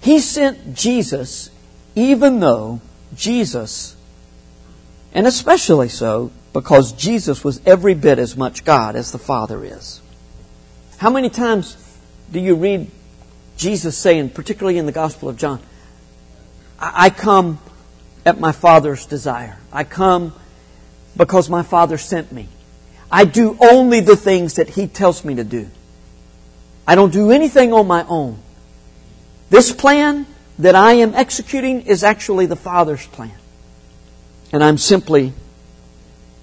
he 0.00 0.18
sent 0.18 0.74
Jesus 0.74 1.48
even 1.94 2.40
though 2.40 2.80
Jesus, 3.14 3.94
and 5.14 5.28
especially 5.28 5.90
so 5.90 6.32
because 6.52 6.90
Jesus 6.92 7.44
was 7.44 7.60
every 7.64 7.94
bit 7.94 8.18
as 8.18 8.36
much 8.36 8.64
God 8.64 8.96
as 8.96 9.12
the 9.12 9.18
Father 9.18 9.64
is. 9.64 10.00
How 10.98 11.10
many 11.10 11.30
times 11.30 11.76
do 12.30 12.40
you 12.40 12.56
read 12.56 12.90
Jesus 13.56 13.96
saying, 13.96 14.30
particularly 14.30 14.78
in 14.78 14.86
the 14.86 14.92
Gospel 14.92 15.28
of 15.28 15.36
John, 15.36 15.60
I 16.78 17.10
come 17.10 17.58
at 18.26 18.38
my 18.38 18.52
Father's 18.52 19.06
desire. 19.06 19.58
I 19.72 19.84
come 19.84 20.32
because 21.16 21.48
my 21.48 21.62
Father 21.62 21.98
sent 21.98 22.30
me. 22.32 22.48
I 23.10 23.24
do 23.24 23.56
only 23.60 24.00
the 24.00 24.16
things 24.16 24.54
that 24.54 24.70
He 24.70 24.86
tells 24.86 25.24
me 25.24 25.36
to 25.36 25.44
do. 25.44 25.68
I 26.86 26.94
don't 26.94 27.12
do 27.12 27.30
anything 27.30 27.72
on 27.72 27.86
my 27.86 28.04
own. 28.04 28.38
This 29.50 29.72
plan 29.72 30.26
that 30.58 30.74
I 30.74 30.94
am 30.94 31.14
executing 31.14 31.82
is 31.82 32.04
actually 32.04 32.46
the 32.46 32.56
Father's 32.56 33.06
plan. 33.06 33.34
And 34.52 34.62
I'm 34.64 34.78
simply 34.78 35.32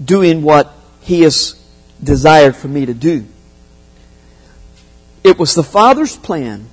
doing 0.04 0.44
what 0.44 0.74
He 1.02 1.22
has 1.22 1.62
desired 2.02 2.56
for 2.56 2.68
me 2.68 2.86
to 2.86 2.94
do. 2.94 3.26
It 5.26 5.40
was 5.40 5.56
the 5.56 5.64
Father's 5.64 6.16
plan 6.16 6.68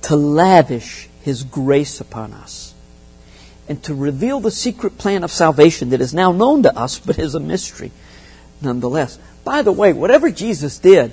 to 0.00 0.16
lavish 0.16 1.06
His 1.20 1.44
grace 1.44 2.00
upon 2.00 2.32
us 2.32 2.72
and 3.68 3.82
to 3.82 3.94
reveal 3.94 4.40
the 4.40 4.50
secret 4.50 4.96
plan 4.96 5.22
of 5.22 5.30
salvation 5.30 5.90
that 5.90 6.00
is 6.00 6.14
now 6.14 6.32
known 6.32 6.62
to 6.62 6.74
us 6.74 6.98
but 6.98 7.18
is 7.18 7.34
a 7.34 7.40
mystery 7.40 7.92
nonetheless. 8.62 9.18
By 9.44 9.60
the 9.60 9.70
way, 9.70 9.92
whatever 9.92 10.30
Jesus 10.30 10.78
did, 10.78 11.12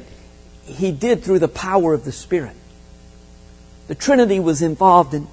He 0.63 0.93
did 0.93 1.25
through 1.25 1.39
the 1.39 1.49
power 1.49 1.93
of 1.93 2.05
the 2.05 2.13
Spirit. 2.13 2.55
The 3.89 3.95
Trinity 3.95 4.39
was 4.39 4.61
involved 4.61 5.13
in 5.13 5.27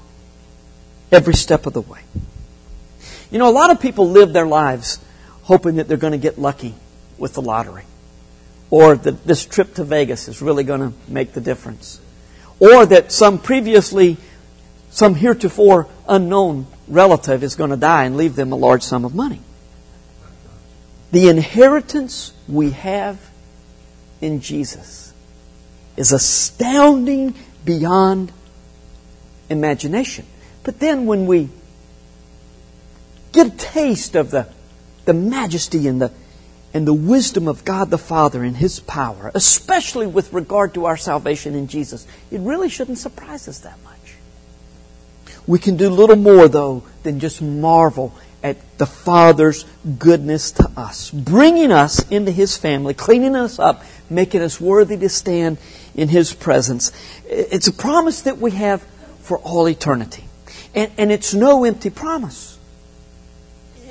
every 1.12 1.34
step 1.34 1.66
of 1.66 1.72
the 1.72 1.82
way. 1.82 2.00
You 3.30 3.38
know, 3.38 3.48
a 3.48 3.54
lot 3.54 3.70
of 3.70 3.80
people 3.80 4.08
live 4.08 4.32
their 4.32 4.46
lives 4.46 4.98
hoping 5.42 5.76
that 5.76 5.87
they're 5.87 5.96
going 5.96 6.14
to 6.14 6.18
get 6.18 6.37
lucky 6.37 6.74
with 7.16 7.34
the 7.34 7.42
lottery, 7.42 7.84
or 8.74 8.96
that 8.96 9.24
this 9.24 9.46
trip 9.46 9.72
to 9.72 9.84
Vegas 9.84 10.26
is 10.26 10.42
really 10.42 10.64
going 10.64 10.80
to 10.80 10.92
make 11.06 11.32
the 11.32 11.40
difference, 11.40 12.00
or 12.58 12.84
that 12.84 13.12
some 13.12 13.38
previously, 13.38 14.16
some 14.90 15.14
heretofore 15.14 15.87
unknown 16.08 16.66
relative 16.88 17.44
is 17.44 17.54
going 17.54 17.70
to 17.70 17.76
die 17.76 18.02
and 18.02 18.16
leave 18.16 18.34
them 18.34 18.50
a 18.50 18.56
large 18.56 18.82
sum 18.82 19.04
of 19.04 19.14
money. 19.14 19.38
The 21.12 21.28
inheritance 21.28 22.32
we 22.48 22.70
have 22.70 23.20
in 24.20 24.40
Jesus 24.40 25.14
is 25.96 26.10
astounding 26.10 27.37
beyond 27.64 28.32
imagination. 29.48 30.26
But 30.64 30.80
then 30.80 31.06
when 31.06 31.26
we 31.26 31.48
get 33.30 33.46
a 33.46 33.56
taste 33.56 34.16
of 34.16 34.32
the, 34.32 34.48
the 35.04 35.14
majesty 35.14 35.87
and 35.87 36.02
the, 36.02 36.10
and 36.74 36.87
the 36.87 36.92
wisdom 36.92 37.46
of 37.46 37.64
God 37.64 37.90
the 37.90 37.98
Father 37.98 38.42
and 38.42 38.56
His 38.56 38.80
power, 38.80 39.30
especially 39.34 40.08
with 40.08 40.32
regard 40.32 40.74
to 40.74 40.87
our 40.87 40.96
salvation 40.96 41.54
in 41.54 41.68
Jesus, 41.68 42.06
it 42.32 42.40
really 42.40 42.68
shouldn't 42.68 42.98
surprise 42.98 43.48
us 43.48 43.60
that 43.60 43.78
much. 43.84 44.16
We 45.46 45.60
can 45.60 45.76
do 45.76 45.88
little 45.88 46.16
more, 46.16 46.48
though, 46.48 46.82
than 47.04 47.20
just 47.20 47.40
marvel 47.40 48.12
at 48.42 48.56
the 48.78 48.87
Father's 48.87 49.64
goodness 49.98 50.50
to 50.52 50.70
us, 50.76 51.10
bringing 51.10 51.70
us 51.70 52.06
into 52.10 52.32
His 52.32 52.56
family, 52.56 52.92
cleaning 52.92 53.37
us 53.37 53.58
up, 53.58 53.84
making 54.10 54.42
us 54.42 54.60
worthy 54.60 54.96
to 54.98 55.08
stand 55.08 55.58
in 55.94 56.08
His 56.08 56.34
presence. 56.34 56.90
It's 57.26 57.68
a 57.68 57.72
promise 57.72 58.22
that 58.22 58.38
we 58.38 58.50
have 58.50 58.82
for 59.20 59.38
all 59.38 59.68
eternity. 59.68 60.24
And, 60.74 60.90
and 60.98 61.12
it's 61.12 61.32
no 61.32 61.64
empty 61.64 61.90
promise. 61.90 62.53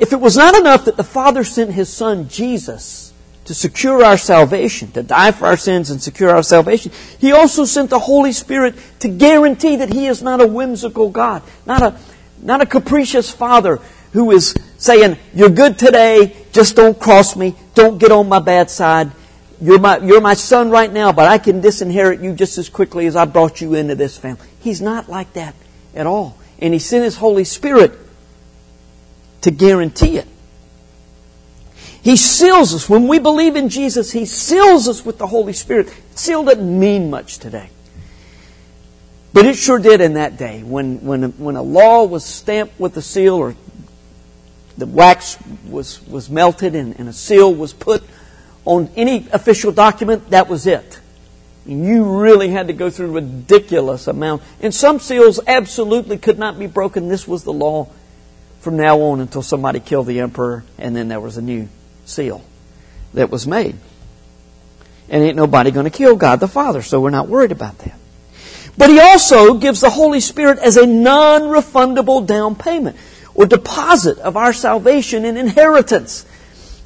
If 0.04 0.12
it 0.12 0.20
was 0.20 0.36
not 0.36 0.54
enough 0.54 0.84
that 0.84 0.98
the 0.98 1.04
Father 1.06 1.46
sent 1.46 1.72
His 1.72 1.88
Son, 1.88 2.28
Jesus, 2.28 3.13
to 3.46 3.54
secure 3.54 4.04
our 4.04 4.18
salvation, 4.18 4.92
to 4.92 5.02
die 5.02 5.32
for 5.32 5.46
our 5.46 5.56
sins 5.56 5.92
and 5.92 6.04
secure 6.04 6.30
our 6.30 6.44
salvation, 6.44 6.92
He 7.20 7.32
also 7.32 7.63
sent 7.63 7.89
the 7.89 8.00
Holy 8.00 8.34
Spirit 8.34 8.76
to 9.00 9.08
guarantee 9.08 9.78
that 9.78 9.94
He 9.94 10.08
is 10.08 10.22
not 10.22 10.42
a 10.42 10.46
whimsical 10.46 11.10
God, 11.10 11.42
not 11.66 11.82
a, 11.82 11.98
not 12.42 12.60
a 12.60 12.66
capricious 12.66 13.32
Father 13.32 13.80
who 14.12 14.32
is 14.32 14.54
saying, 14.78 15.18
You're 15.34 15.48
good 15.48 15.80
today, 15.80 16.36
just 16.52 16.76
don't 16.76 17.00
cross 17.00 17.38
me, 17.38 17.56
don't 17.74 17.98
get 17.98 18.12
on 18.12 18.28
my 18.28 18.39
bad 18.39 18.70
side. 18.70 19.10
You're 19.62 19.80
my, 19.80 20.00
you're 20.00 20.20
my 20.20 20.34
son 20.34 20.70
right 20.70 20.92
now, 20.92 21.13
but 21.13 21.30
I 21.30 21.38
can 21.38 21.62
disinherit 21.62 22.20
you 22.20 22.34
just 22.34 22.58
as 22.58 22.68
quickly 22.68 23.06
as 23.06 23.16
I 23.16 23.24
brought 23.24 23.62
you 23.62 23.74
into 23.76 23.96
this 23.96 24.18
family. 24.18 24.46
He's 24.60 24.82
not 24.82 25.08
like 25.08 25.32
that 25.34 25.56
at 25.96 26.08
all. 26.08 26.38
And 26.60 26.74
He 26.74 26.80
sent 26.82 27.06
His 27.06 27.16
Holy 27.16 27.46
Spirit 27.46 27.98
to 29.43 29.51
guarantee 29.51 30.17
it. 30.17 30.27
He 32.01 32.17
seals 32.17 32.73
us. 32.73 32.89
When 32.89 33.08
we 33.08 33.19
believe 33.19 33.56
in 33.56 33.69
Jesus, 33.69 34.12
He 34.12 34.25
seals 34.25 34.89
us 34.89 35.06
with 35.06 35.17
the 35.17 35.27
Holy 35.27 35.53
Spirit. 35.53 35.93
Seal 36.15 36.43
doesn't 36.43 36.79
mean 36.79 37.10
much 37.10 37.38
today. 37.39 37.69
But 39.32 39.45
it 39.45 39.56
sure 39.56 39.79
did 39.79 40.01
in 40.01 40.15
that 40.15 40.38
day. 40.38 40.63
When, 40.63 41.03
when, 41.03 41.32
when 41.38 41.56
a 41.56 41.62
law 41.62 42.03
was 42.03 42.25
stamped 42.25 42.79
with 42.79 42.97
a 42.97 43.01
seal 43.01 43.36
or 43.36 43.56
the 44.77 44.86
wax 44.86 45.38
was, 45.67 46.06
was 46.08 46.29
melted 46.29 46.75
and, 46.75 46.99
and 46.99 47.08
a 47.08 47.13
seal 47.13 47.53
was 47.53 47.73
put 47.73 48.03
on 48.65 48.89
any 48.95 49.27
official 49.32 49.71
document, 49.71 50.29
that 50.29 50.49
was 50.49 50.67
it. 50.67 50.99
You 51.65 52.19
really 52.19 52.49
had 52.49 52.67
to 52.67 52.73
go 52.73 52.89
through 52.89 53.08
a 53.08 53.21
ridiculous 53.21 54.08
amount. 54.08 54.43
And 54.62 54.73
some 54.73 54.99
seals 54.99 55.39
absolutely 55.47 56.17
could 56.17 56.38
not 56.38 56.60
be 56.60 56.67
broken. 56.67 57.08
This 57.08 57.27
was 57.27 57.43
the 57.43 57.53
law 57.53 57.89
from 58.63 58.78
now 58.78 58.99
on 59.02 59.19
until 59.19 59.41
somebody 59.41 59.82
killed 59.82 60.08
the 60.08 60.21
emperor 60.21 60.63
and 60.78 60.95
then 60.95 61.10
there 61.10 61.19
was 61.19 61.36
a 61.38 61.41
new 61.41 61.67
seal 62.06 62.41
that 63.13 63.30
was 63.30 63.45
made. 63.45 63.76
And 65.10 65.21
ain't 65.21 65.36
nobody 65.36 65.69
going 65.69 65.84
to 65.84 65.95
kill 65.95 66.15
God 66.15 66.39
the 66.39 66.47
Father, 66.47 66.82
so 66.82 67.02
we're 67.02 67.10
not 67.10 67.28
worried 67.28 67.52
about 67.52 67.78
that. 67.80 67.99
But 68.78 68.89
he 68.89 68.99
also 68.99 69.56
gives 69.56 69.82
the 69.82 69.89
Holy 69.89 70.21
Spirit 70.21 70.60
as 70.60 70.78
a 70.78 70.88
non-refundable 70.88 72.26
down 72.26 72.56
payment 72.56 72.95
or 73.36 73.45
deposit 73.45 74.17
of 74.19 74.38
our 74.38 74.54
salvation 74.54 75.26
and 75.26 75.38
inheritance. 75.38 76.26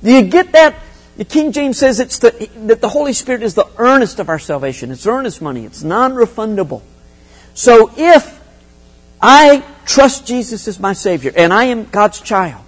Do 0.04 0.12
you 0.12 0.24
get 0.24 0.54
that? 0.54 0.76
The 1.18 1.26
King 1.26 1.52
James 1.52 1.78
says 1.78 2.00
it's 2.00 2.20
the, 2.20 2.50
that 2.66 2.82
the 2.82 2.90
Holy 2.90 3.14
Spirit 3.14 3.44
is 3.44 3.54
the 3.54 3.68
earnest 3.78 4.20
of 4.20 4.30
our 4.30 4.40
salvation. 4.40 4.92
It's 4.92 5.08
earnest 5.08 5.42
money. 5.42 5.66
It's 5.66 5.84
non-refundable. 5.84 6.82
So 7.54 7.92
if 7.96 8.37
I 9.22 9.64
trust 9.86 10.28
Jesus 10.28 10.68
as 10.68 10.80
my 10.80 10.94
Savior 10.94 11.32
and 11.36 11.54
I 11.54 11.66
am 11.66 11.86
God's 11.86 12.22
child, 12.22 12.64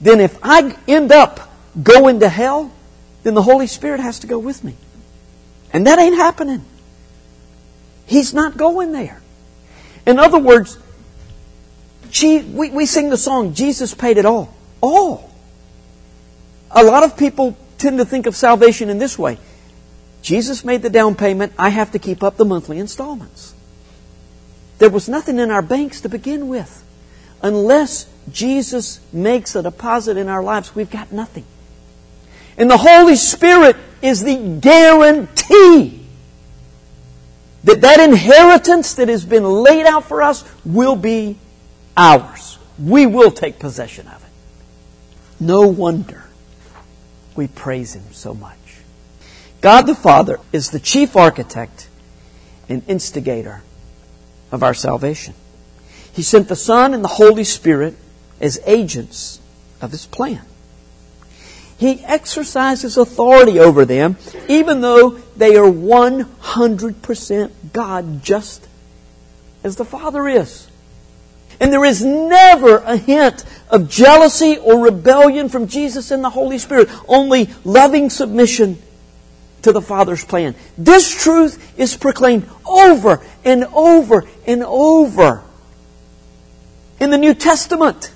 then 0.00 0.20
if 0.20 0.38
I 0.42 0.76
end 0.88 1.12
up 1.12 1.50
going 1.80 2.20
to 2.20 2.28
hell, 2.28 2.72
then 3.22 3.34
the 3.34 3.42
Holy 3.42 3.66
Spirit 3.66 4.00
has 4.00 4.20
to 4.20 4.26
go 4.26 4.38
with 4.38 4.64
me. 4.64 4.74
And 5.72 5.86
that 5.86 5.98
ain't 5.98 6.16
happening. 6.16 6.64
He's 8.06 8.34
not 8.34 8.56
going 8.56 8.92
there. 8.92 9.20
In 10.06 10.18
other 10.18 10.38
words, 10.38 10.78
we, 12.22 12.70
we 12.70 12.86
sing 12.86 13.10
the 13.10 13.16
song, 13.16 13.54
Jesus 13.54 13.94
paid 13.94 14.16
it 14.16 14.26
all. 14.26 14.52
All. 14.80 15.30
A 16.70 16.82
lot 16.82 17.04
of 17.04 17.16
people 17.16 17.56
tend 17.78 17.98
to 17.98 18.04
think 18.04 18.26
of 18.26 18.34
salvation 18.34 18.90
in 18.90 18.98
this 18.98 19.18
way 19.18 19.38
Jesus 20.22 20.64
made 20.64 20.82
the 20.82 20.90
down 20.90 21.14
payment, 21.14 21.52
I 21.58 21.70
have 21.70 21.92
to 21.92 21.98
keep 21.98 22.22
up 22.22 22.36
the 22.36 22.44
monthly 22.44 22.78
installments. 22.78 23.54
There 24.80 24.90
was 24.90 25.10
nothing 25.10 25.38
in 25.38 25.50
our 25.50 25.60
banks 25.60 26.00
to 26.00 26.08
begin 26.08 26.48
with. 26.48 26.82
Unless 27.42 28.06
Jesus 28.32 28.98
makes 29.12 29.54
a 29.54 29.62
deposit 29.62 30.16
in 30.16 30.26
our 30.26 30.42
lives, 30.42 30.74
we've 30.74 30.90
got 30.90 31.12
nothing. 31.12 31.44
And 32.56 32.70
the 32.70 32.78
Holy 32.78 33.14
Spirit 33.14 33.76
is 34.00 34.24
the 34.24 34.58
guarantee 34.60 36.00
that 37.64 37.82
that 37.82 38.00
inheritance 38.00 38.94
that 38.94 39.08
has 39.08 39.24
been 39.24 39.44
laid 39.44 39.84
out 39.84 40.04
for 40.04 40.22
us 40.22 40.44
will 40.64 40.96
be 40.96 41.36
ours. 41.94 42.58
We 42.78 43.04
will 43.04 43.30
take 43.30 43.58
possession 43.58 44.08
of 44.08 44.22
it. 44.22 44.30
No 45.38 45.68
wonder 45.68 46.24
we 47.36 47.48
praise 47.48 47.94
Him 47.94 48.12
so 48.12 48.32
much. 48.32 48.56
God 49.60 49.82
the 49.82 49.94
Father 49.94 50.40
is 50.54 50.70
the 50.70 50.80
chief 50.80 51.16
architect 51.16 51.88
and 52.66 52.82
instigator 52.88 53.62
of 54.52 54.62
our 54.62 54.74
salvation. 54.74 55.34
He 56.12 56.22
sent 56.22 56.48
the 56.48 56.56
Son 56.56 56.94
and 56.94 57.04
the 57.04 57.08
Holy 57.08 57.44
Spirit 57.44 57.96
as 58.40 58.60
agents 58.66 59.40
of 59.80 59.92
His 59.92 60.06
plan. 60.06 60.42
He 61.78 62.04
exercises 62.04 62.96
authority 62.98 63.58
over 63.58 63.84
them, 63.86 64.16
even 64.48 64.82
though 64.82 65.10
they 65.36 65.56
are 65.56 65.70
100% 65.70 67.50
God, 67.72 68.22
just 68.22 68.68
as 69.64 69.76
the 69.76 69.84
Father 69.84 70.28
is. 70.28 70.68
And 71.58 71.72
there 71.72 71.84
is 71.84 72.04
never 72.04 72.78
a 72.78 72.96
hint 72.96 73.44
of 73.70 73.88
jealousy 73.88 74.58
or 74.58 74.84
rebellion 74.84 75.48
from 75.48 75.68
Jesus 75.68 76.10
and 76.10 76.22
the 76.22 76.30
Holy 76.30 76.58
Spirit, 76.58 76.88
only 77.08 77.48
loving 77.64 78.10
submission 78.10 78.80
to 79.62 79.72
the 79.72 79.82
Father's 79.82 80.24
plan. 80.24 80.54
This 80.76 81.08
truth 81.22 81.78
is 81.78 81.96
proclaimed 81.96 82.48
over 82.66 83.24
and 83.44 83.64
over 83.64 84.26
and 84.46 84.62
over 84.62 85.42
in 86.98 87.10
the 87.10 87.18
New 87.18 87.34
Testament. 87.34 88.12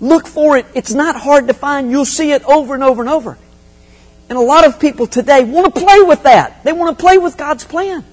Look 0.00 0.26
for 0.26 0.56
it. 0.56 0.66
It's 0.74 0.94
not 0.94 1.16
hard 1.16 1.48
to 1.48 1.54
find. 1.54 1.90
You'll 1.90 2.04
see 2.04 2.32
it 2.32 2.44
over 2.44 2.74
and 2.74 2.84
over 2.84 3.02
and 3.02 3.10
over. 3.10 3.38
And 4.28 4.38
a 4.38 4.42
lot 4.42 4.66
of 4.66 4.78
people 4.78 5.06
today 5.06 5.44
want 5.44 5.74
to 5.74 5.80
play 5.80 6.02
with 6.02 6.24
that. 6.24 6.62
They 6.62 6.72
want 6.72 6.96
to 6.96 7.02
play 7.02 7.18
with 7.18 7.36
God's 7.36 7.64
plan. 7.64 8.04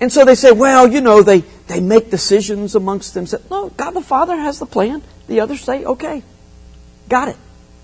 And 0.00 0.12
so 0.12 0.24
they 0.24 0.34
say, 0.34 0.52
well, 0.52 0.86
you 0.86 1.00
know, 1.00 1.22
they, 1.22 1.40
they 1.68 1.80
make 1.80 2.10
decisions 2.10 2.74
amongst 2.74 3.14
themselves. 3.14 3.50
No, 3.50 3.70
God 3.70 3.92
the 3.92 4.02
Father 4.02 4.36
has 4.36 4.58
the 4.58 4.66
plan. 4.66 5.02
The 5.26 5.40
others 5.40 5.62
say, 5.62 5.84
okay, 5.84 6.22
got 7.08 7.28
it. 7.28 7.36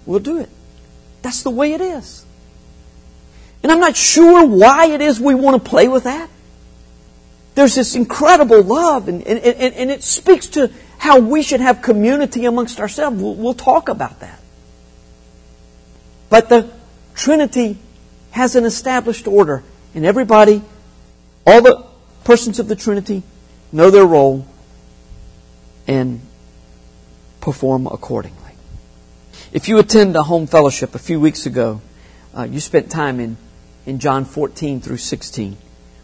We'll 0.07 0.21
do 0.21 0.39
it. 0.39 0.49
That's 1.23 1.43
the 1.43 1.51
way 1.51 1.73
it 1.73 1.81
is. 1.81 2.25
And 3.63 3.71
I'm 3.71 3.81
not 3.81 3.97
sure 3.97 4.45
why 4.47 4.87
it 4.87 5.01
is 5.01 5.21
we 5.21 5.35
want 5.35 5.63
to 5.63 5.71
play 5.71 5.89
with 5.89 6.05
that. 6.05 6.29
There's 7.55 7.75
this 7.75 7.95
incredible 7.95 8.63
love, 8.63 9.09
and, 9.09 9.23
and, 9.27 9.39
and, 9.39 9.75
and 9.75 9.91
it 9.91 10.03
speaks 10.03 10.47
to 10.49 10.71
how 10.99 11.19
we 11.21 11.43
should 11.43 11.61
have 11.61 11.83
community 11.83 12.47
amongst 12.47 12.81
ourselves. 12.81 13.21
We'll, 13.21 13.35
we'll 13.35 13.55
talk 13.55 13.89
about 13.89 14.21
that. 14.21 14.41
But 16.31 16.49
the 16.49 16.71
Trinity 17.15 17.77
has 18.31 18.57
an 18.57 18.65
established 18.65 19.27
order, 19.27 19.63
and 19.95 20.07
everybody, 20.07 20.63
all 21.47 21.61
the 21.61 21.85
persons 22.25 22.59
of 22.59 22.69
the 22.69 22.77
Trinity, 22.77 23.23
know 23.71 23.91
their 23.91 24.07
role 24.07 24.47
and 25.87 26.21
perform 27.41 27.87
accordingly. 27.87 28.53
If 29.53 29.69
you 29.69 29.79
attend 29.79 30.17
a 30.17 30.23
home 30.23 30.47
fellowship 30.47 30.95
a 30.95 30.99
few 30.99 31.21
weeks 31.21 31.45
ago, 31.45 31.83
uh, 32.35 32.45
you 32.45 32.61
spent 32.61 32.91
time 32.91 33.21
in, 33.21 33.37
in 33.87 33.99
John 33.99 34.25
14 34.25 34.81
through 34.81 34.99
16 34.99 35.57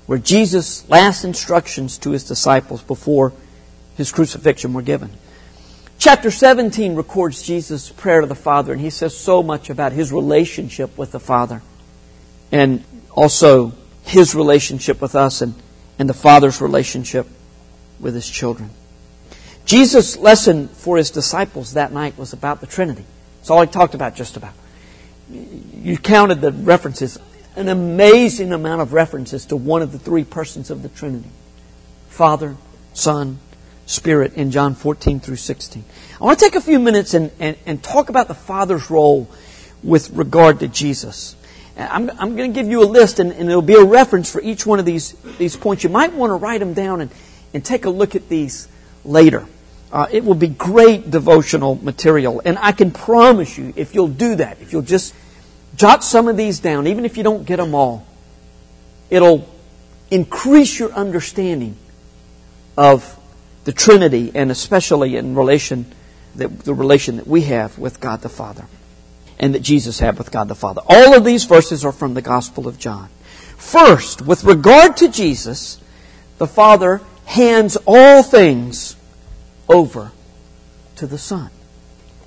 where 0.09 0.19
Jesus' 0.19 0.89
last 0.89 1.23
instructions 1.23 1.99
to 1.99 2.13
his 2.13 2.25
disciples 2.25 2.83
before 2.83 3.35
his 3.99 4.11
crucifixion 4.11 4.73
were 4.73 4.81
given. 4.81 5.11
Chapter 5.99 6.31
17 6.31 6.95
records 6.95 7.43
Jesus' 7.43 7.91
prayer 7.91 8.23
to 8.23 8.27
the 8.27 8.35
Father, 8.35 8.73
and 8.73 8.81
he 8.81 8.89
says 8.89 9.15
so 9.15 9.43
much 9.43 9.69
about 9.69 9.93
his 9.93 10.11
relationship 10.11 10.97
with 10.97 11.13
the 11.13 11.21
Father 11.21 11.61
and 12.51 12.83
also 13.11 13.75
his 14.03 14.35
relationship 14.35 15.03
with 15.03 15.15
us 15.15 15.43
and, 15.43 15.55
and 15.99 16.09
the 16.09 16.15
Father's 16.15 16.63
relationship 16.63 17.27
with 18.01 18.15
his 18.15 18.31
children. 18.31 18.71
Jesus' 19.67 20.17
lesson 20.17 20.69
for 20.69 20.97
his 20.97 21.11
disciples 21.11 21.75
that 21.75 21.93
night 21.93 22.17
was 22.17 22.33
about 22.33 22.63
the 22.63 22.67
Trinity. 22.67 23.05
That's 23.41 23.51
all 23.51 23.61
he 23.61 23.67
talked 23.67 23.95
about, 23.95 24.15
just 24.15 24.39
about. 24.39 24.55
You 25.31 25.99
counted 25.99 26.41
the 26.41 26.53
references 26.53 27.19
an 27.59 27.69
amazing 27.69 28.53
amount 28.53 28.81
of 28.81 28.93
references 28.93 29.47
to 29.47 29.57
one 29.57 29.83
of 29.83 29.91
the 29.91 29.99
three 29.99 30.25
persons 30.25 30.71
of 30.71 30.83
the 30.83 30.89
Trinity 30.89 31.29
Father, 32.09 32.57
Son, 32.95 33.39
Spirit 33.87 34.35
in 34.35 34.51
John 34.51 34.75
14 34.75 35.19
through 35.19 35.37
16. 35.37 35.85
I 36.21 36.25
want 36.25 36.39
to 36.39 36.45
take 36.45 36.55
a 36.55 36.61
few 36.61 36.79
minutes 36.79 37.15
and, 37.15 37.31
and, 37.41 37.57
and 37.67 37.83
talk 37.83 38.11
about 38.11 38.29
the 38.29 38.35
Father's 38.35 38.91
role 38.91 39.29
with 39.83 40.11
regard 40.11 40.61
to 40.61 40.69
Jesus. 40.69 41.37
I'm, 41.77 42.11
I'm 42.11 42.37
going 42.37 42.53
to 42.53 42.61
give 42.61 42.71
you 42.71 42.83
a 42.83 42.87
list, 42.87 43.19
and, 43.19 43.33
and 43.33 43.49
it'll 43.49 43.63
be 43.63 43.75
a 43.75 43.85
reference 43.85 44.31
for 44.31 44.41
each 44.41 44.67
one 44.67 44.79
of 44.79 44.85
these, 44.85 45.13
these 45.39 45.57
points. 45.57 45.85
You 45.85 45.91
might 45.91 46.13
want 46.13 46.31
to 46.31 46.35
write 46.35 46.59
them 46.59 46.75
down 46.75 47.01
and, 47.01 47.11
and 47.55 47.65
take 47.65 47.85
a 47.85 47.91
look 47.91 48.15
at 48.15 48.29
these 48.29 48.69
later. 49.05 49.47
Uh, 49.93 50.07
it 50.11 50.25
will 50.25 50.35
be 50.35 50.49
great 50.49 51.11
devotional 51.11 51.77
material. 51.77 52.43
And 52.45 52.59
I 52.59 52.73
can 52.73 52.91
promise 52.91 53.57
you, 53.57 53.73
if 53.75 53.95
you'll 53.95 54.09
do 54.09 54.37
that, 54.37 54.61
if 54.61 54.73
you'll 54.73 54.83
just 54.83 55.15
Jot 55.77 56.03
some 56.03 56.29
of 56.29 56.37
these 56.37 56.61
down, 56.61 56.87
even 56.87 57.05
if 57.05 57.17
you 57.17 57.23
don't 57.23 57.45
get 57.45 57.57
them 57.57 57.75
all. 57.75 58.07
It'll 59.11 59.49
increase 60.11 60.79
your 60.79 60.93
understanding 60.93 61.77
of 62.77 63.19
the 63.65 63.73
Trinity 63.73 64.33
and 64.35 64.51
especially 64.51 65.17
in 65.17 65.35
relation 65.35 65.87
that, 66.37 66.61
the 66.61 66.75
relation 66.75 67.17
that 67.17 67.27
we 67.27 67.43
have 67.43 67.79
with 67.79 68.01
God 68.01 68.23
the 68.23 68.29
Father. 68.29 68.67
and 69.39 69.55
that 69.55 69.63
Jesus 69.63 69.99
had 69.99 70.19
with 70.19 70.31
God 70.31 70.49
the 70.49 70.55
Father. 70.55 70.83
All 70.87 71.17
of 71.17 71.25
these 71.25 71.45
verses 71.45 71.85
are 71.85 71.93
from 71.93 72.15
the 72.15 72.23
Gospel 72.23 72.67
of 72.67 72.79
John. 72.79 73.09
First, 73.57 74.23
with 74.23 74.45
regard 74.45 74.97
to 74.99 75.09
Jesus, 75.09 75.81
the 76.39 76.47
Father 76.47 77.01
hands 77.25 77.77
all 77.87 78.23
things 78.23 78.97
over 79.69 80.11
to 80.97 81.07
the 81.07 81.19
Son. 81.19 81.51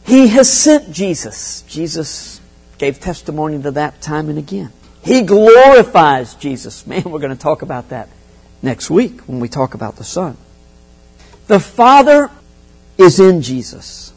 He 0.05 0.27
has 0.27 0.51
sent 0.51 0.91
Jesus. 0.91 1.63
Jesus 1.63 2.40
gave 2.81 2.99
testimony 2.99 3.61
to 3.61 3.69
that 3.69 4.01
time 4.01 4.27
and 4.27 4.39
again. 4.39 4.73
He 5.03 5.21
glorifies 5.21 6.33
Jesus. 6.33 6.87
Man, 6.87 7.03
we're 7.03 7.19
going 7.19 7.29
to 7.29 7.41
talk 7.41 7.61
about 7.61 7.89
that 7.89 8.09
next 8.63 8.89
week 8.89 9.21
when 9.27 9.39
we 9.39 9.49
talk 9.49 9.75
about 9.75 9.97
the 9.97 10.03
Son. 10.03 10.35
The 11.45 11.59
Father 11.59 12.31
is 12.97 13.19
in 13.19 13.43
Jesus. 13.43 14.11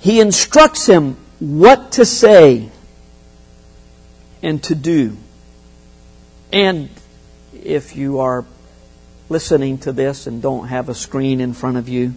He 0.00 0.20
instructs 0.20 0.86
him 0.86 1.18
what 1.38 1.92
to 1.92 2.06
say 2.06 2.70
and 4.42 4.62
to 4.62 4.74
do. 4.74 5.14
And 6.50 6.88
if 7.52 7.94
you 7.94 8.20
are 8.20 8.46
listening 9.28 9.76
to 9.80 9.92
this 9.92 10.26
and 10.26 10.40
don't 10.40 10.68
have 10.68 10.88
a 10.88 10.94
screen 10.94 11.42
in 11.42 11.52
front 11.52 11.76
of 11.76 11.90
you, 11.90 12.14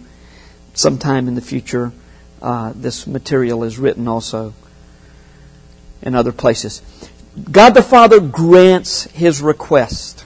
sometime 0.72 1.28
in 1.28 1.34
the 1.34 1.42
future, 1.42 1.92
uh, 2.40 2.72
this 2.74 3.06
material 3.06 3.62
is 3.62 3.78
written 3.78 4.08
also 4.08 4.54
in 6.02 6.14
other 6.14 6.32
places. 6.32 6.82
God 7.50 7.70
the 7.70 7.82
Father 7.82 8.20
grants 8.20 9.04
his 9.04 9.40
request. 9.40 10.24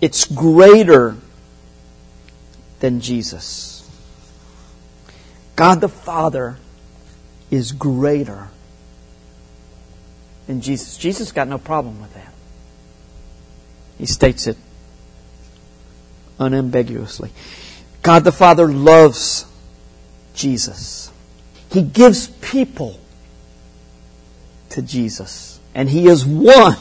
It's 0.00 0.24
greater 0.24 1.16
than 2.80 3.00
Jesus. 3.00 3.88
God 5.54 5.80
the 5.80 5.88
Father 5.88 6.56
is 7.50 7.72
greater 7.72 8.48
than 10.46 10.60
Jesus. 10.60 10.96
Jesus 10.96 11.30
got 11.30 11.46
no 11.46 11.58
problem 11.58 12.00
with 12.00 12.12
that. 12.14 12.32
He 13.98 14.06
states 14.06 14.46
it 14.46 14.56
unambiguously. 16.40 17.30
God 18.02 18.24
the 18.24 18.32
Father 18.32 18.66
loves 18.66 19.46
Jesus. 20.34 21.12
He 21.70 21.82
gives 21.82 22.26
people 22.26 22.98
to 24.72 24.82
Jesus. 24.82 25.60
And 25.74 25.88
He 25.88 26.06
is 26.06 26.24
one 26.24 26.76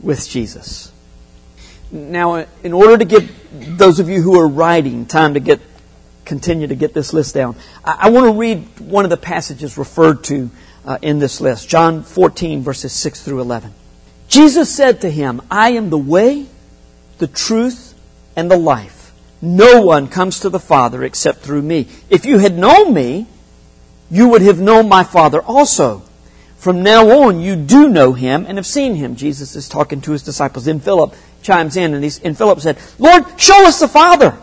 with 0.00 0.28
Jesus. 0.28 0.92
Now, 1.90 2.46
in 2.62 2.72
order 2.72 2.98
to 2.98 3.04
give 3.04 3.78
those 3.78 4.00
of 4.00 4.08
you 4.08 4.22
who 4.22 4.38
are 4.40 4.48
writing 4.48 5.06
time 5.06 5.34
to 5.34 5.40
get 5.40 5.60
continue 6.24 6.66
to 6.66 6.74
get 6.74 6.92
this 6.92 7.12
list 7.12 7.34
down, 7.34 7.54
I, 7.84 7.98
I 8.00 8.10
want 8.10 8.26
to 8.26 8.38
read 8.38 8.80
one 8.80 9.04
of 9.04 9.10
the 9.10 9.16
passages 9.16 9.78
referred 9.78 10.24
to 10.24 10.50
uh, 10.84 10.98
in 11.02 11.18
this 11.18 11.40
list. 11.40 11.68
John 11.68 12.02
14, 12.02 12.62
verses 12.62 12.92
6 12.92 13.22
through 13.22 13.40
11. 13.40 13.72
Jesus 14.28 14.74
said 14.74 15.00
to 15.02 15.10
him, 15.10 15.40
I 15.50 15.70
am 15.70 15.90
the 15.90 15.98
way, 15.98 16.46
the 17.18 17.26
truth, 17.26 17.94
and 18.34 18.50
the 18.50 18.58
life. 18.58 19.12
No 19.40 19.82
one 19.82 20.08
comes 20.08 20.40
to 20.40 20.50
the 20.50 20.58
Father 20.58 21.04
except 21.04 21.38
through 21.38 21.62
me. 21.62 21.88
If 22.10 22.26
you 22.26 22.38
had 22.38 22.58
known 22.58 22.92
me, 22.92 23.26
you 24.10 24.28
would 24.28 24.42
have 24.42 24.60
known 24.60 24.88
my 24.88 25.04
Father 25.04 25.40
also. 25.42 26.02
From 26.56 26.82
now 26.82 27.08
on, 27.22 27.40
you 27.40 27.54
do 27.54 27.88
know 27.88 28.12
him 28.12 28.44
and 28.46 28.58
have 28.58 28.66
seen 28.66 28.94
him. 28.94 29.14
Jesus 29.14 29.54
is 29.56 29.68
talking 29.68 30.00
to 30.02 30.12
his 30.12 30.22
disciples. 30.22 30.64
Then 30.64 30.80
Philip 30.80 31.14
chimes 31.42 31.76
in, 31.76 31.94
and, 31.94 32.02
he's, 32.02 32.18
and 32.20 32.36
Philip 32.36 32.60
said, 32.60 32.78
Lord, 32.98 33.24
show 33.38 33.66
us 33.66 33.78
the 33.78 33.88
Father. 33.88 34.36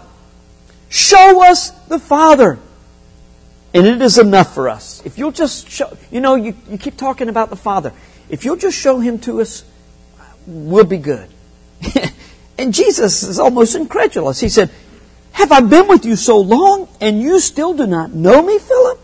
Show 0.90 1.44
us 1.44 1.72
the 1.88 2.00
Father. 2.00 2.60
And 3.74 3.88
it 3.88 4.02
is 4.02 4.20
enough 4.20 4.54
for 4.54 4.70
us. 4.70 5.02
If 5.04 5.18
you'll 5.18 5.32
just 5.32 5.68
show, 5.70 5.98
you 6.12 6.22
know, 6.22 6.36
you, 6.36 6.56
you 6.70 6.78
keep 6.78 6.96
talking 6.96 7.30
about 7.30 7.50
the 7.50 7.56
Father. 7.56 7.92
If 8.30 8.46
you'll 8.46 8.58
just 8.58 8.78
show 8.78 9.00
him 9.00 9.20
to 9.20 9.42
us, 9.42 9.66
we'll 10.46 10.86
be 10.86 10.98
good. 10.98 11.28
and 12.58 12.74
Jesus 12.74 13.24
is 13.24 13.40
almost 13.40 13.76
incredulous. 13.76 14.40
He 14.40 14.50
said, 14.50 14.70
Have 15.32 15.52
I 15.52 15.62
been 15.62 15.88
with 15.88 16.06
you 16.06 16.16
so 16.16 16.40
long 16.40 16.88
and 17.02 17.20
you 17.20 17.40
still 17.40 17.74
do 17.74 17.88
not 17.88 18.14
know 18.14 18.44
me, 18.44 18.60
Philip? 18.60 19.04